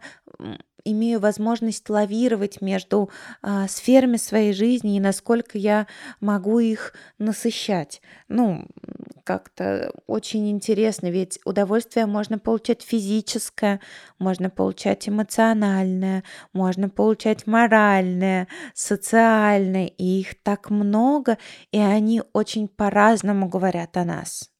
[0.84, 5.86] имею возможность лавировать между а, сферами своей жизни и насколько я
[6.20, 8.02] могу их насыщать.
[8.28, 8.66] Ну,
[9.24, 13.80] как-то очень интересно, ведь удовольствие можно получать физическое,
[14.18, 21.38] можно получать эмоциональное, можно получать моральное, социальное, и их так много,
[21.70, 24.51] и они очень по-разному говорят о нас.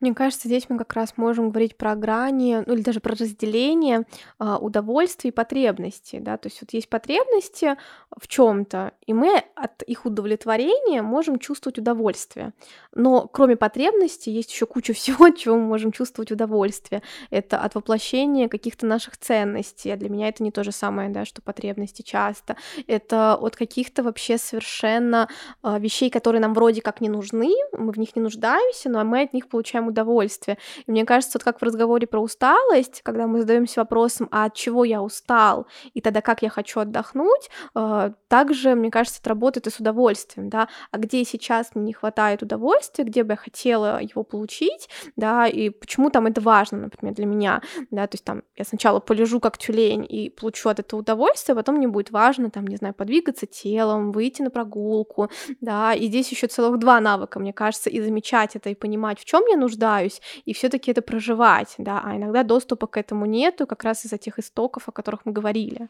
[0.00, 4.06] Мне кажется, здесь мы как раз можем говорить про грани, ну или даже про разделение
[4.38, 7.76] а, удовольствий и потребностей, да, то есть вот есть потребности
[8.16, 12.52] в чем-то, и мы от их удовлетворения можем чувствовать удовольствие.
[12.94, 17.02] Но кроме потребностей есть еще куча всего, от чего мы можем чувствовать удовольствие.
[17.30, 19.90] Это от воплощения каких-то наших ценностей.
[19.90, 22.56] А для меня это не то же самое, да, что потребности часто.
[22.86, 25.28] Это от каких-то вообще совершенно
[25.62, 29.22] а, вещей, которые нам вроде как не нужны, мы в них не нуждаемся, но мы
[29.22, 30.58] от них получаем удовольствие.
[30.86, 34.54] И мне кажется, вот как в разговоре про усталость, когда мы задаемся вопросом, а от
[34.54, 39.66] чего я устал, и тогда как я хочу отдохнуть, э, также, мне кажется, это работает
[39.66, 44.00] и с удовольствием, да, а где сейчас мне не хватает удовольствия, где бы я хотела
[44.00, 48.42] его получить, да, и почему там это важно, например, для меня, да, то есть там
[48.56, 52.50] я сначала полежу как тюлень и получу от этого удовольствие, а потом мне будет важно,
[52.50, 57.40] там, не знаю, подвигаться телом, выйти на прогулку, да, и здесь еще целых два навыка,
[57.40, 61.02] мне кажется, и замечать это, и понимать, в чем я нуждаюсь, нуждаюсь, и все-таки это
[61.02, 65.20] проживать, да, а иногда доступа к этому нету, как раз из-за тех истоков, о которых
[65.24, 65.88] мы говорили.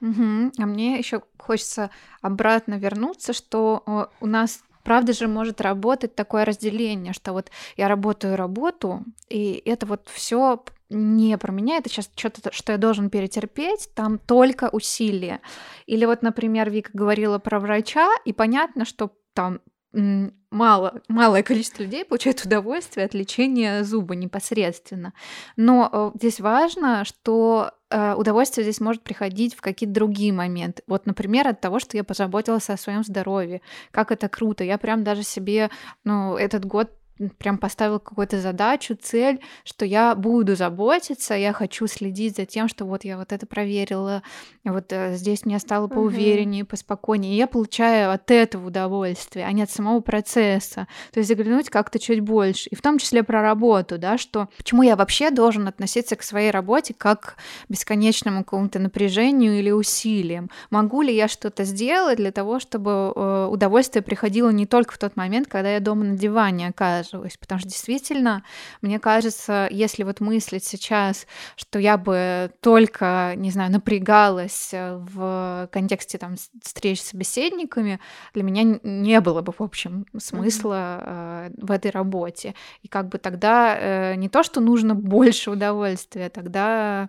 [0.00, 0.52] Угу.
[0.58, 1.90] А мне еще хочется
[2.22, 8.36] обратно вернуться, что у нас правда же может работать такое разделение, что вот я работаю
[8.36, 13.90] работу, и это вот все не про меня, это сейчас что-то, что я должен перетерпеть,
[13.94, 15.40] там только усилия.
[15.86, 19.60] Или вот, например, Вика говорила про врача, и понятно, что там
[19.92, 25.12] мало, малое количество людей получает удовольствие от лечения зуба непосредственно.
[25.56, 30.82] Но э, здесь важно, что э, удовольствие здесь может приходить в какие-то другие моменты.
[30.86, 33.60] Вот, например, от того, что я позаботилась о своем здоровье.
[33.90, 34.64] Как это круто.
[34.64, 35.70] Я прям даже себе,
[36.04, 36.90] ну, этот год
[37.38, 42.84] прям поставил какую-то задачу, цель, что я буду заботиться, я хочу следить за тем, что
[42.84, 44.22] вот я вот это проверила,
[44.64, 47.34] вот э, здесь мне стало поувереннее, поспокойнее.
[47.34, 50.86] И я получаю от этого удовольствие, а не от самого процесса.
[51.12, 52.68] То есть заглянуть как-то чуть больше.
[52.70, 56.50] И в том числе про работу, да, что почему я вообще должен относиться к своей
[56.50, 57.36] работе как к
[57.68, 60.50] бесконечному какому-то напряжению или усилиям.
[60.70, 65.16] Могу ли я что-то сделать для того, чтобы э, удовольствие приходило не только в тот
[65.16, 68.42] момент, когда я дома на диване окажусь, отваживаюсь, потому что действительно,
[68.80, 75.68] мне кажется, если вот мыслить сейчас, что я бы только, не знаю, напрягалась э, в
[75.72, 78.00] контексте там встреч с собеседниками,
[78.34, 81.66] для меня не было бы, в общем, смысла mm-hmm.
[81.66, 82.54] в этой работе.
[82.82, 87.08] И как бы тогда э, не то, что нужно больше удовольствия, тогда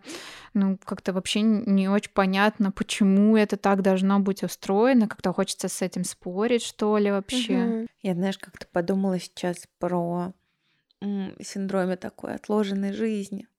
[0.54, 5.82] ну, как-то вообще не очень понятно, почему это так должно быть устроено, как-то хочется с
[5.82, 7.58] этим спорить, что ли, вообще.
[7.58, 7.88] Угу.
[8.04, 10.32] Я, знаешь, как-то подумала сейчас про
[11.02, 13.50] синдроме такой отложенной жизни,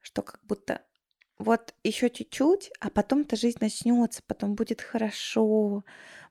[0.00, 0.82] что как будто
[1.36, 5.82] вот еще чуть-чуть, а потом-то жизнь начнется, потом будет хорошо,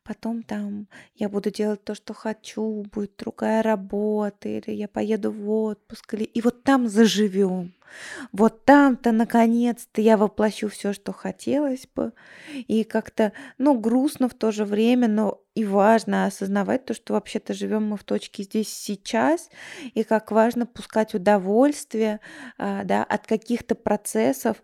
[0.03, 5.49] потом там я буду делать то, что хочу, будет другая работа, или я поеду в
[5.49, 6.23] отпуск, или...
[6.23, 7.73] и вот там заживем.
[8.31, 12.13] Вот там-то наконец-то я воплощу все, что хотелось бы.
[12.67, 17.53] И как-то, ну, грустно в то же время, но и важно осознавать то, что вообще-то
[17.53, 19.49] живем мы в точке здесь сейчас,
[19.93, 22.21] и как важно пускать удовольствие
[22.57, 24.61] а, да, от каких-то процессов,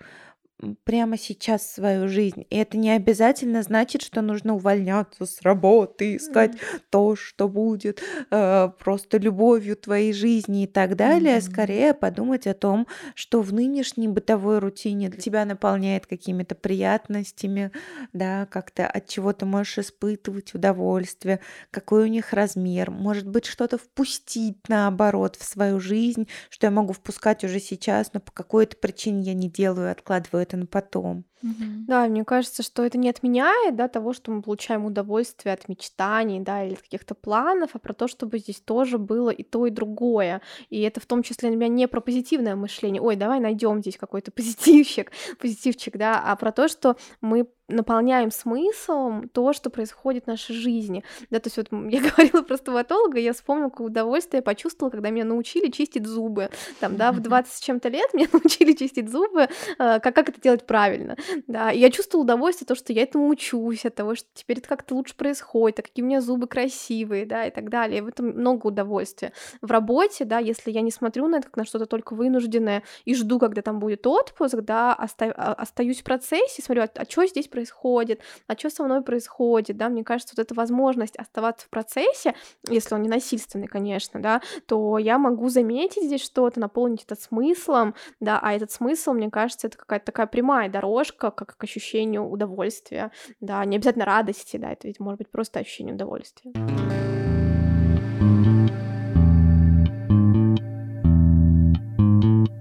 [0.83, 2.45] прямо сейчас свою жизнь.
[2.49, 6.81] И это не обязательно значит, что нужно увольняться с работы, искать mm-hmm.
[6.89, 11.37] то, что будет э, просто любовью твоей жизни и так далее.
[11.37, 11.51] Mm-hmm.
[11.51, 17.71] Скорее подумать о том, что в нынешней бытовой рутине для тебя наполняет какими-то приятностями,
[18.13, 21.39] да, как-то от чего ты можешь испытывать удовольствие,
[21.69, 22.89] какой у них размер.
[22.89, 28.19] Может быть, что-то впустить наоборот в свою жизнь, что я могу впускать уже сейчас, но
[28.19, 31.25] по какой-то причине я не делаю, откладываю это на потом.
[31.41, 31.85] Мгм.
[31.87, 36.39] Да, мне кажется, что это не отменяет, да, того, что мы получаем удовольствие от мечтаний,
[36.39, 39.69] да, или от каких-то планов, а про то, чтобы здесь тоже было и то, и
[39.69, 40.41] другое.
[40.69, 43.01] И это в том числе для меня не про позитивное мышление.
[43.01, 49.29] Ой, давай найдем здесь какой-то позитивчик, позитивчик, да, а про то, что мы наполняем смыслом
[49.29, 51.03] то, что происходит в нашей жизни.
[51.29, 55.09] Да, то есть вот я говорила про стоматолога, я вспомнила, какое удовольствие я почувствовала, когда
[55.09, 56.49] меня научили чистить зубы.
[56.79, 59.41] Там, да, в 20 с чем-то лет меня научили чистить зубы,
[59.79, 61.17] э, как, как это делать правильно.
[61.47, 64.67] Да, и я чувствовала удовольствие, то, что я этому учусь, от того, что теперь это
[64.67, 68.01] как-то лучше происходит, а какие у меня зубы красивые, да, и так далее.
[68.01, 69.33] В этом много удовольствия.
[69.61, 73.15] В работе, да, если я не смотрю на это как на что-то только вынужденное и
[73.15, 77.47] жду, когда там будет отпуск, да, а, остаюсь в процессе, смотрю, а, а что здесь
[77.47, 82.35] происходит, а что со мной происходит, да, мне кажется, вот эта возможность оставаться в процессе,
[82.69, 87.95] если он не насильственный, конечно, да, то я могу заметить здесь что-то, наполнить это смыслом,
[88.19, 92.25] да, а этот смысл, мне кажется, это какая-то такая прямая дорожка, как, как к ощущению
[92.29, 96.51] удовольствия, да, не обязательно радости, да, это ведь может быть просто ощущение удовольствия.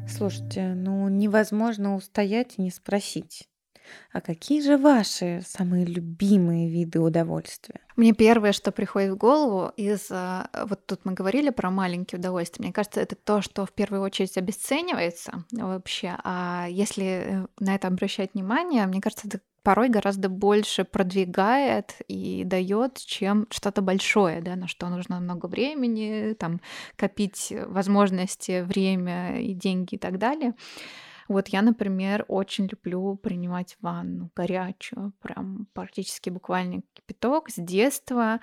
[0.09, 3.49] Слушайте, ну невозможно устоять и не спросить.
[4.13, 7.81] А какие же ваши самые любимые виды удовольствия?
[7.97, 10.09] Мне первое, что приходит в голову из...
[10.11, 12.65] А, вот тут мы говорили про маленькие удовольствия.
[12.65, 16.17] Мне кажется, это то, что в первую очередь обесценивается вообще.
[16.23, 22.45] А если э, на это обращать внимание, мне кажется, это порой гораздо больше продвигает и
[22.45, 26.61] дает, чем что-то большое, да, на что нужно много времени, там,
[26.95, 30.55] копить возможности, время и деньги и так далее.
[31.29, 38.41] Вот я, например, очень люблю принимать ванну горячую, прям практически буквально кипяток с детства.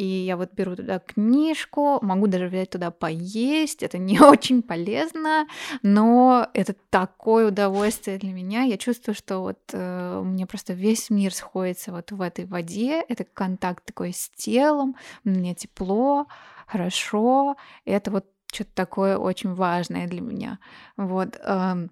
[0.00, 3.82] И я вот беру туда книжку, могу даже взять туда поесть.
[3.82, 5.46] Это не очень полезно,
[5.82, 8.62] но это такое удовольствие для меня.
[8.62, 13.02] Я чувствую, что вот э, у меня просто весь мир сходится вот в этой воде.
[13.08, 16.28] Это контакт такой с телом, мне тепло,
[16.66, 17.56] хорошо.
[17.84, 20.60] Это вот что-то такое очень важное для меня.
[20.96, 21.36] Вот.
[21.44, 21.88] Э,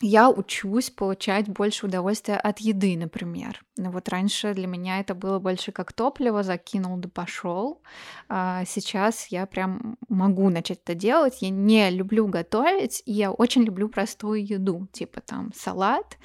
[0.00, 3.64] я учусь получать больше удовольствия от еды, например.
[3.76, 7.82] Ну вот раньше для меня это было больше как топливо, закинул да пошел.
[8.28, 11.42] А сейчас я прям могу начать это делать.
[11.42, 16.16] Я не люблю готовить, и я очень люблю простую еду, типа там салат,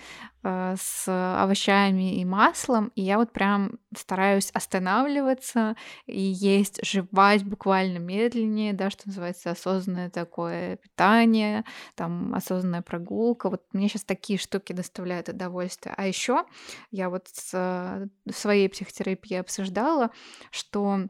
[0.44, 5.76] с овощами и маслом, и я вот прям стараюсь останавливаться
[6.06, 11.64] и есть, жевать буквально медленнее, да, что называется осознанное такое питание,
[11.96, 13.50] там осознанная прогулка.
[13.50, 15.94] Вот мне сейчас такие штуки доставляют удовольствие.
[15.98, 16.46] А еще
[16.92, 20.12] я вот с, в своей психотерапии обсуждала,
[20.52, 21.08] что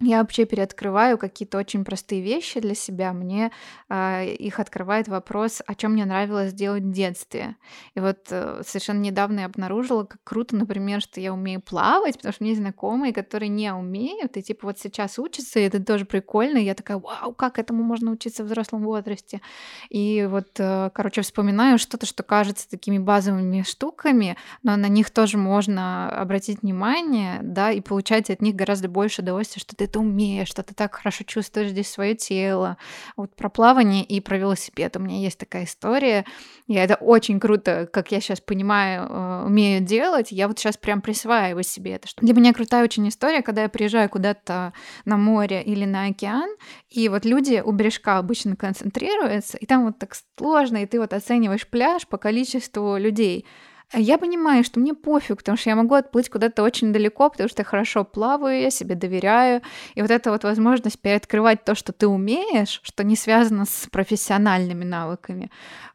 [0.00, 3.12] я вообще переоткрываю какие-то очень простые вещи для себя.
[3.12, 3.50] Мне
[3.88, 7.56] э, их открывает вопрос, о чем мне нравилось делать в детстве.
[7.94, 12.32] И вот э, совершенно недавно я обнаружила, как круто, например, что я умею плавать, потому
[12.32, 16.58] что есть знакомые, которые не умеют, и типа вот сейчас учатся, и это тоже прикольно.
[16.58, 19.40] И я такая, вау, как этому можно учиться в взрослом возрасте?
[19.88, 25.38] И вот, э, короче, вспоминаю что-то, что кажется такими базовыми штуками, но на них тоже
[25.38, 30.48] можно обратить внимание, да, и получать от них гораздо больше удовольствия, что ты это умеешь,
[30.48, 32.76] что ты так хорошо чувствуешь здесь свое тело.
[33.16, 36.24] Вот про плавание и про велосипед у меня есть такая история.
[36.66, 40.30] И это очень круто, как я сейчас понимаю, э, умею делать.
[40.30, 42.08] Я вот сейчас прям присваиваю себе это.
[42.18, 44.72] Для меня крутая очень история, когда я приезжаю куда-то
[45.04, 46.48] на море или на океан,
[46.88, 51.12] и вот люди у бережка обычно концентрируются, и там вот так сложно, и ты вот
[51.12, 53.46] оцениваешь пляж по количеству людей.
[53.94, 57.62] Я понимаю, что мне пофиг, потому что я могу отплыть куда-то очень далеко, потому что
[57.62, 59.62] я хорошо плаваю, я себе доверяю.
[59.94, 64.84] И вот эта вот возможность переоткрывать то, что ты умеешь, что не связано с профессиональными
[64.84, 65.50] навыками,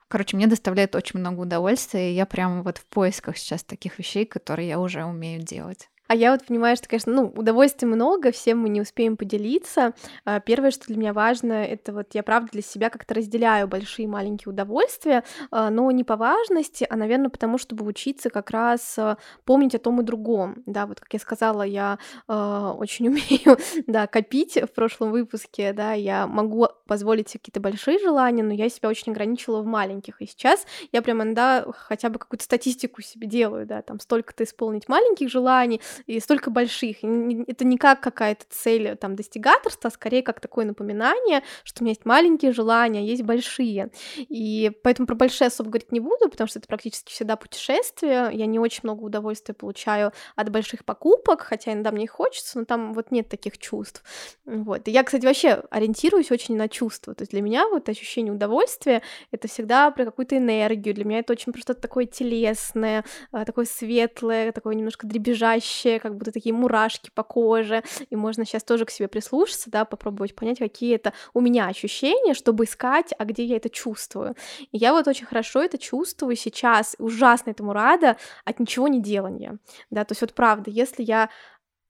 [0.08, 4.26] короче, мне доставляет очень много удовольствия, и я прямо вот в поисках сейчас таких вещей,
[4.26, 5.89] которые я уже умею делать.
[6.14, 9.95] А я вот понимаю, что, конечно, ну, удовольствий много, всем мы не успеем поделиться.
[10.26, 14.03] А, первое, что для меня важно, это вот я, правда, для себя как-то разделяю большие
[14.03, 18.93] и маленькие удовольствия, а, но не по важности, а, наверное, потому, чтобы учиться как раз
[18.99, 20.61] а, помнить о том и другом.
[20.68, 21.97] Да, вот, как я сказала, я
[22.28, 23.57] очень умею,
[23.88, 28.70] да, копить в прошлом выпуске, да, я могу позволить себе какие-то большие желания, но я
[28.70, 30.22] себя очень ограничила в маленьких.
[30.22, 34.88] И сейчас я прямо, да, хотя бы какую-то статистику себе делаю, да, там столько-то исполнить
[34.88, 36.97] маленьких желаний, и столько больших.
[37.04, 41.91] Это не как какая-то цель там достигаторства, а скорее как такое напоминание, что у меня
[41.91, 43.89] есть маленькие желания, есть большие.
[44.18, 48.30] И поэтому про большие особо говорить не буду, потому что это практически всегда путешествие.
[48.32, 52.66] Я не очень много удовольствия получаю от больших покупок, хотя иногда мне их хочется, но
[52.66, 54.04] там вот нет таких чувств.
[54.45, 54.88] Вот.
[54.88, 57.14] И я, кстати, вообще ориентируюсь очень на чувства.
[57.16, 59.01] То есть для меня вот ощущение удовольствия—
[59.32, 60.93] это всегда про какую-то энергию.
[60.93, 66.16] Для меня это очень просто такое телесное, а, такое светлое, такое немножко дребезжащее, вообще как
[66.16, 70.60] будто такие мурашки по коже, и можно сейчас тоже к себе прислушаться, да, попробовать понять,
[70.60, 74.36] какие это у меня ощущения, чтобы искать, а где я это чувствую.
[74.72, 79.58] И я вот очень хорошо это чувствую сейчас, ужасно этому рада от ничего не делания,
[79.90, 81.30] да, то есть вот правда, если я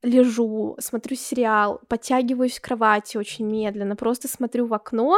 [0.01, 5.17] лежу, смотрю сериал, подтягиваюсь в кровати очень медленно, просто смотрю в окно,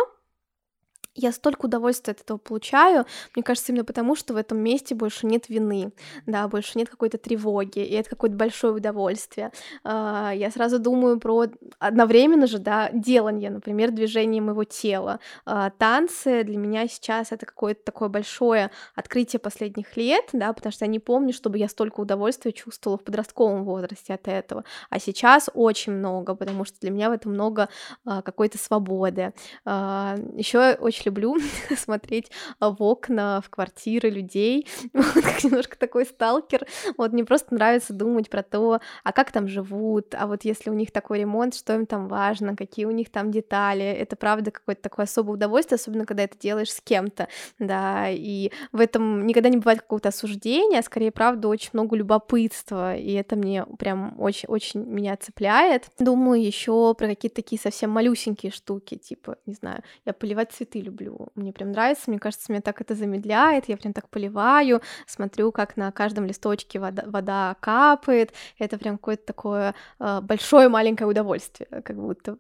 [1.15, 3.05] я столько удовольствия от этого получаю,
[3.35, 5.91] мне кажется, именно потому, что в этом месте больше нет вины,
[6.25, 9.51] да, больше нет какой-то тревоги, и это какое-то большое удовольствие.
[9.83, 11.45] А, я сразу думаю про
[11.79, 15.19] одновременно же, да, делание, например, движение моего тела.
[15.45, 20.85] А, танцы для меня сейчас это какое-то такое большое открытие последних лет, да, потому что
[20.85, 25.49] я не помню, чтобы я столько удовольствия чувствовала в подростковом возрасте от этого, а сейчас
[25.53, 27.69] очень много, потому что для меня в этом много
[28.03, 29.33] а, какой-то свободы.
[29.65, 31.37] Еще очень люблю
[31.77, 36.65] смотреть в окна, в квартиры людей, вот, как немножко такой сталкер.
[36.97, 40.73] Вот мне просто нравится думать про то, а как там живут, а вот если у
[40.73, 43.85] них такой ремонт, что им там важно, какие у них там детали.
[43.85, 47.27] Это правда какое-то такое особое удовольствие, особенно когда это делаешь с кем-то,
[47.59, 52.95] да, и в этом никогда не бывает какого-то осуждения, а скорее, правда, очень много любопытства,
[52.95, 55.85] и это мне прям очень-очень меня цепляет.
[55.99, 60.94] Думаю еще про какие-то такие совсем малюсенькие штуки, типа, не знаю, я поливать цветы люблю,
[60.95, 61.27] люблю.
[61.35, 65.77] Мне прям нравится, мне кажется, меня так это замедляет, я прям так поливаю, смотрю, как
[65.77, 71.95] на каждом листочке вода, вода капает, это прям какое-то такое э, большое маленькое удовольствие, как
[71.95, 72.37] будто,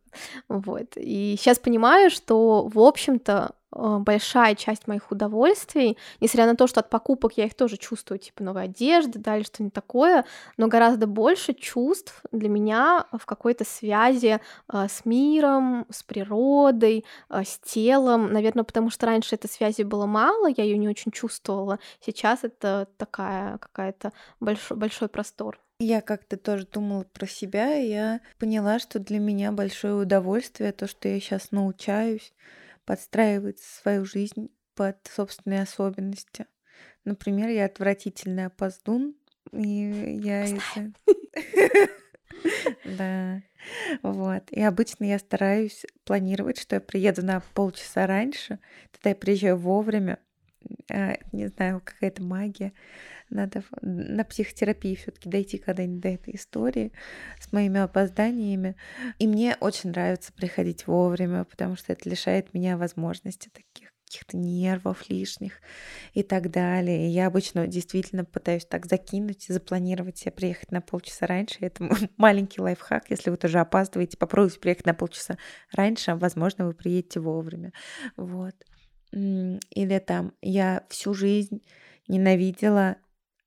[0.47, 0.93] вот.
[0.95, 6.89] И сейчас понимаю, что, в общем-то, большая часть моих удовольствий, несмотря на то, что от
[6.89, 10.25] покупок я их тоже чувствую, типа новой одежды, да, или что-нибудь такое,
[10.57, 14.39] но гораздо больше чувств для меня в какой-то связи
[14.71, 20.05] э, с миром, с природой, э, с телом, наверное, потому что раньше этой связи было
[20.05, 25.59] мало, я ее не очень чувствовала, сейчас это такая какая-то большой, большой простор.
[25.79, 30.87] Я как-то тоже думала про себя, и я поняла, что для меня большое удовольствие то,
[30.87, 32.33] что я сейчас научаюсь
[32.85, 36.45] подстраивать свою жизнь под собственные особенности.
[37.03, 39.15] Например, я отвратительный опоздун,
[39.51, 40.91] и я это...
[42.83, 43.41] Да,
[44.03, 44.51] вот.
[44.51, 48.59] И обычно я стараюсь планировать, что я приеду на полчаса раньше,
[48.91, 50.19] тогда я приезжаю вовремя.
[50.91, 52.73] А, не знаю, какая-то магия.
[53.29, 56.91] Надо на психотерапии все-таки дойти когда-нибудь до этой истории
[57.39, 58.75] с моими опозданиями.
[59.19, 65.09] И мне очень нравится приходить вовремя, потому что это лишает меня возможности таких каких-то нервов
[65.09, 65.59] лишних
[66.13, 67.07] и так далее.
[67.07, 71.57] И я обычно действительно пытаюсь так закинуть, запланировать себе приехать на полчаса раньше.
[71.61, 73.09] Это маленький лайфхак.
[73.09, 75.37] Если вы тоже опаздываете, попробуйте приехать на полчаса
[75.71, 77.73] раньше, возможно, вы приедете вовремя.
[78.15, 78.55] Вот.
[79.15, 81.63] Или там я всю жизнь
[82.07, 82.97] ненавидела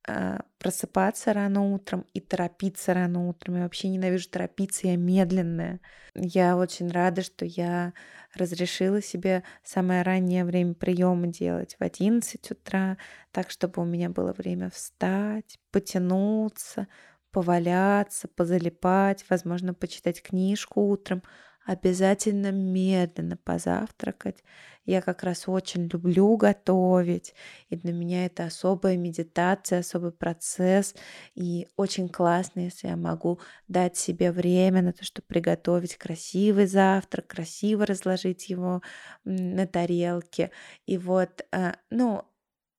[0.07, 3.57] а, просыпаться рано утром и торопиться рано утром.
[3.57, 5.81] Я вообще ненавижу торопиться, я медленная.
[6.15, 7.93] Я очень рада, что я
[8.35, 12.97] разрешила себе самое раннее время приема делать в 11 утра,
[13.31, 16.89] так, чтобы у меня было время встать, потянуться,
[17.31, 21.23] поваляться, позалипать, возможно, почитать книжку утром,
[21.69, 24.43] обязательно медленно позавтракать.
[24.87, 27.35] Я как раз очень люблю готовить,
[27.69, 30.95] и для меня это особая медитация, особый процесс,
[31.35, 33.39] и очень классно, если я могу
[33.69, 38.81] дать себе время на то, чтобы приготовить красивый завтрак, красиво разложить его
[39.25, 40.51] на тарелке.
[40.87, 42.25] И вот, э, ну,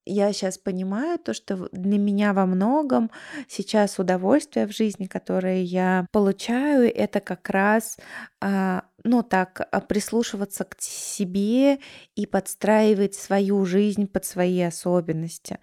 [0.09, 3.11] я сейчас понимаю то, что для меня во многом
[3.47, 7.97] сейчас удовольствие в жизни, которое я получаю, это как раз,
[8.41, 11.79] а, ну так, а, прислушиваться к себе
[12.15, 15.59] и подстраивать свою жизнь под свои особенности.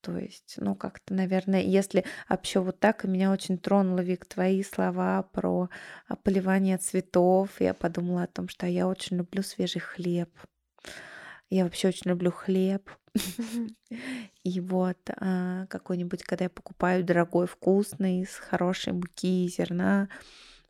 [0.00, 4.64] То есть, ну, как-то, наверное, если вообще вот так, и меня очень тронуло, Вик, твои
[4.64, 5.68] слова про
[6.08, 7.50] а, поливание цветов.
[7.60, 10.30] Я подумала о том, что я очень люблю свежий хлеб.
[11.52, 12.88] Я вообще очень люблю хлеб.
[14.42, 20.08] И вот а, какой-нибудь, когда я покупаю дорогой, вкусный, с хорошей муки и зерна,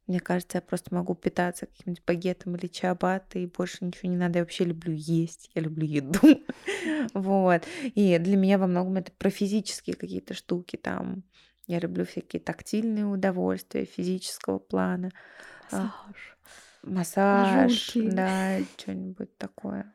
[0.09, 4.41] мне кажется, я просто могу питаться каким-нибудь багетом или чиабаттой, и больше ничего не надо.
[4.41, 6.19] Я вообще люблю есть, я люблю еду.
[7.15, 7.63] вот.
[7.95, 11.23] И для меня во многом это про физические какие-то штуки там.
[11.69, 15.13] Я люблю всякие тактильные удовольствия физического плана.
[15.71, 16.37] Массаж.
[16.83, 19.95] Массаж, да, что-нибудь такое.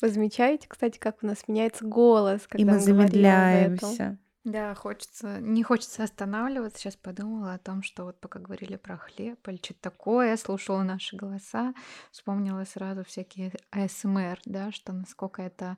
[0.00, 4.18] Вы замечаете, кстати, как у нас меняется голос, когда И мы мы замедляемся.
[4.44, 6.78] Да, хочется, не хочется останавливаться.
[6.78, 11.16] Сейчас подумала о том, что вот пока говорили про хлеб или что-то такое, слушала наши
[11.16, 11.74] голоса,
[12.10, 15.76] вспомнила сразу всякие АСМР, да, что насколько это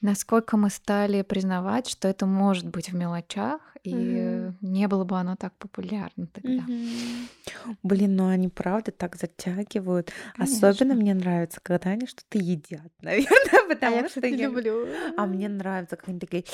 [0.00, 4.56] Насколько мы стали признавать, что это может быть в мелочах, и Мгм.
[4.60, 6.62] не было бы оно так популярно тогда.
[6.62, 7.28] Мгм.
[7.82, 10.12] Блин, ну они правда так затягивают.
[10.36, 10.94] Особенно Конечно.
[10.94, 14.46] мне нравится, когда они что-то едят, наверное, А я, потому что кстати, я...
[14.48, 14.86] люблю.
[15.16, 16.44] А мне нравится, как они такие...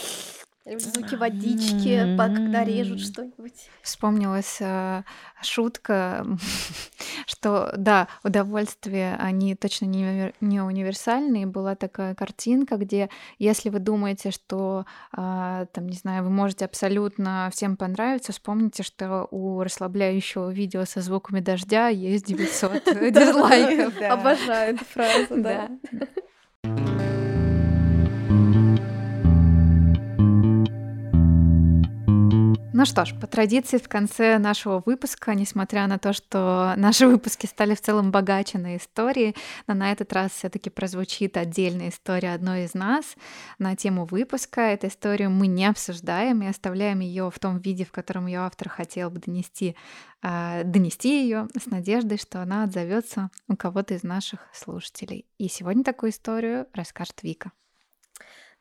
[0.64, 3.68] Я люблю звуки водички, по- когда режут что-нибудь.
[3.82, 5.04] Вспомнилась а,
[5.42, 6.26] шутка,
[7.26, 11.46] что да, удовольствия, они точно не, не универсальные.
[11.46, 17.50] Была такая картинка, где если вы думаете, что а, там, не знаю, вы можете абсолютно
[17.52, 24.00] всем понравиться, вспомните, что у расслабляющего видео со звуками дождя есть 900 дизлайков.
[24.00, 25.68] Обожаю эту фразу, да.
[32.84, 37.46] Ну что ж, по традиции в конце нашего выпуска, несмотря на то, что наши выпуски
[37.46, 39.34] стали в целом богаче на истории,
[39.66, 43.16] но на этот раз все таки прозвучит отдельная история одной из нас
[43.58, 44.60] на тему выпуска.
[44.60, 48.68] Эту историю мы не обсуждаем и оставляем ее в том виде, в котором ее автор
[48.68, 49.76] хотел бы донести,
[50.20, 55.24] а, донести ее с надеждой, что она отзовется у кого-то из наших слушателей.
[55.38, 57.50] И сегодня такую историю расскажет Вика.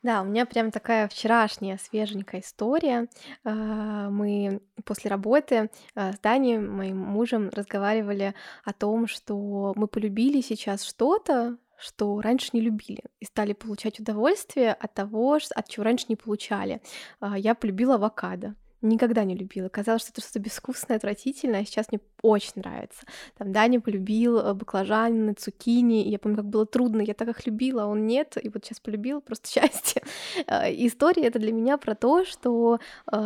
[0.04, 3.08] Да, у меня прям такая вчерашняя свеженькая история.
[3.42, 8.34] А, Мы после работы а, с Даней, моим мужем, разговаривали
[8.64, 14.74] о том, что мы полюбили сейчас что-то, что раньше не любили, и стали получать удовольствие
[14.74, 16.82] от того, от чего раньше не получали.
[17.20, 18.56] А, Я полюбила авокадо.
[18.84, 19.70] Никогда не любила.
[19.70, 23.06] Казалось, что это что-то безвкусное, отвратительное, а сейчас мне очень нравится.
[23.38, 26.06] Там Даня полюбил э, баклажаны, цукини.
[26.06, 28.80] Я помню, как было трудно, я так их любила, а он нет, и вот сейчас
[28.80, 30.02] полюбил, просто счастье.
[30.46, 32.78] Э, История это для меня про то, что
[33.10, 33.16] э,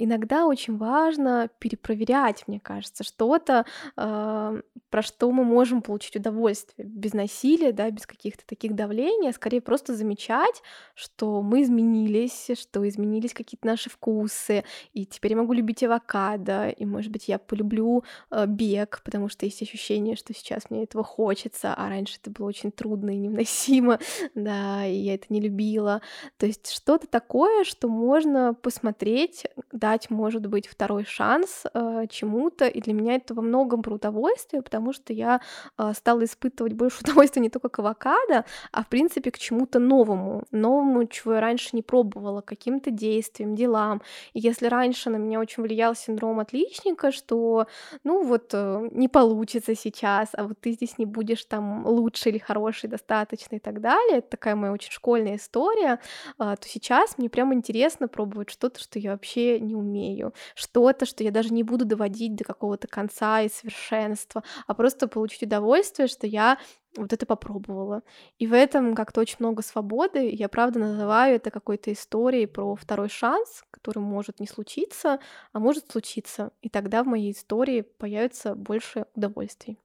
[0.00, 7.72] иногда очень важно перепроверять, мне кажется, что-то, про что мы можем получить удовольствие без насилия,
[7.72, 10.62] да, без каких-то таких давлений, а скорее просто замечать,
[10.94, 16.84] что мы изменились, что изменились какие-то наши вкусы, и теперь я могу любить авокадо, и,
[16.84, 21.74] может быть, я полюблю э, бег, потому что есть ощущение, что сейчас мне этого хочется,
[21.74, 23.98] а раньше это было очень трудно и невыносимо,
[24.34, 26.00] да, и я это не любила.
[26.36, 32.80] То есть что-то такое, что можно посмотреть, дать, может быть, второй шанс э, чему-то, и
[32.80, 35.40] для меня это во многом про удовольствие, потому что я
[35.76, 40.44] э, стала испытывать больше удовольствия не только к авокадо, а в принципе к чему-то новому,
[40.50, 44.02] новому, чего я раньше не пробовала, каким-то действиям, делам.
[44.32, 47.66] И если раньше на меня очень влиял синдром отличника, что,
[48.04, 52.38] ну вот, э, не получится сейчас, а вот ты здесь не будешь там лучше или
[52.38, 55.98] хороший достаточно и так далее, это такая моя очень школьная история,
[56.38, 61.24] а, то сейчас мне прям интересно пробовать что-то, что я вообще не умею, что-то, что
[61.24, 66.26] я даже не буду доводить до какого-то конца и совершенства, а просто получить удовольствие, что
[66.26, 66.58] я
[66.96, 68.02] вот это попробовала.
[68.38, 70.30] И в этом как-то очень много свободы.
[70.30, 75.20] Я правда называю это какой-то историей про второй шанс, который может не случиться,
[75.52, 76.52] а может случиться.
[76.62, 79.78] И тогда в моей истории появится больше удовольствий.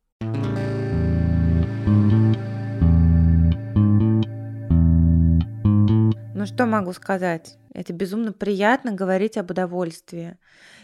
[6.36, 7.58] Ну что могу сказать?
[7.74, 10.38] Это безумно приятно говорить об удовольствии.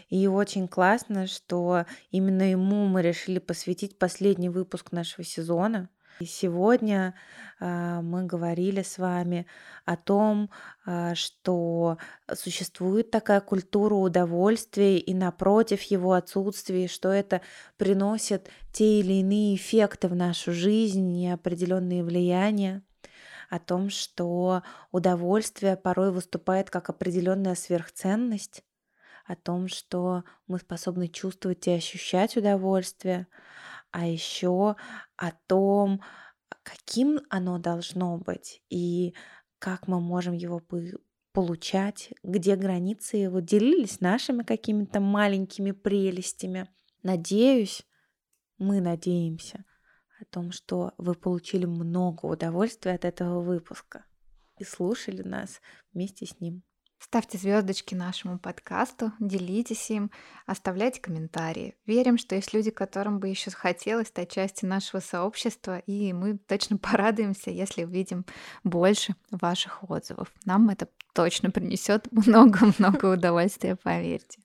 [0.09, 5.89] И очень классно, что именно ему мы решили посвятить последний выпуск нашего сезона.
[6.19, 7.15] И сегодня
[7.61, 9.47] э, мы говорили с вами
[9.85, 10.49] о том,
[10.85, 11.97] э, что
[12.33, 17.39] существует такая культура удовольствия, и напротив его отсутствия, что это
[17.77, 22.83] приносит те или иные эффекты в нашу жизнь и определенные влияния
[23.49, 24.61] о том, что
[24.91, 28.63] удовольствие порой выступает как определенная сверхценность,
[29.25, 33.27] о том, что мы способны чувствовать и ощущать удовольствие,
[33.91, 34.75] а еще
[35.15, 36.01] о том,
[36.63, 39.13] каким оно должно быть и
[39.59, 40.61] как мы можем его
[41.31, 46.69] получать, где границы его делились нашими какими-то маленькими прелестями.
[47.03, 47.85] Надеюсь,
[48.57, 49.65] мы надеемся,
[50.19, 54.05] о том, что вы получили много удовольствия от этого выпуска
[54.57, 55.61] и слушали нас
[55.93, 56.63] вместе с ним.
[56.99, 60.11] Ставьте звездочки нашему подкасту, делитесь им,
[60.45, 61.75] оставляйте комментарии.
[61.85, 66.77] Верим, что есть люди, которым бы еще хотелось стать частью нашего сообщества, и мы точно
[66.77, 68.25] порадуемся, если увидим
[68.65, 70.31] больше ваших отзывов.
[70.43, 74.39] Нам это точно принесет много-много удовольствия, поверьте.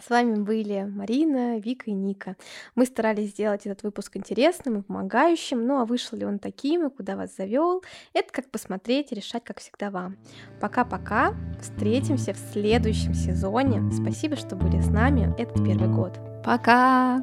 [0.00, 2.36] С вами были Марина, Вика и Ника.
[2.74, 6.90] Мы старались сделать этот выпуск интересным и помогающим, ну а вышел ли он таким и
[6.90, 7.82] куда вас завел,
[8.12, 10.16] это как посмотреть и решать, как всегда вам.
[10.60, 13.90] Пока-пока, встретимся в следующем сезоне.
[13.92, 16.18] Спасибо, что были с нами этот первый год.
[16.44, 17.22] Пока!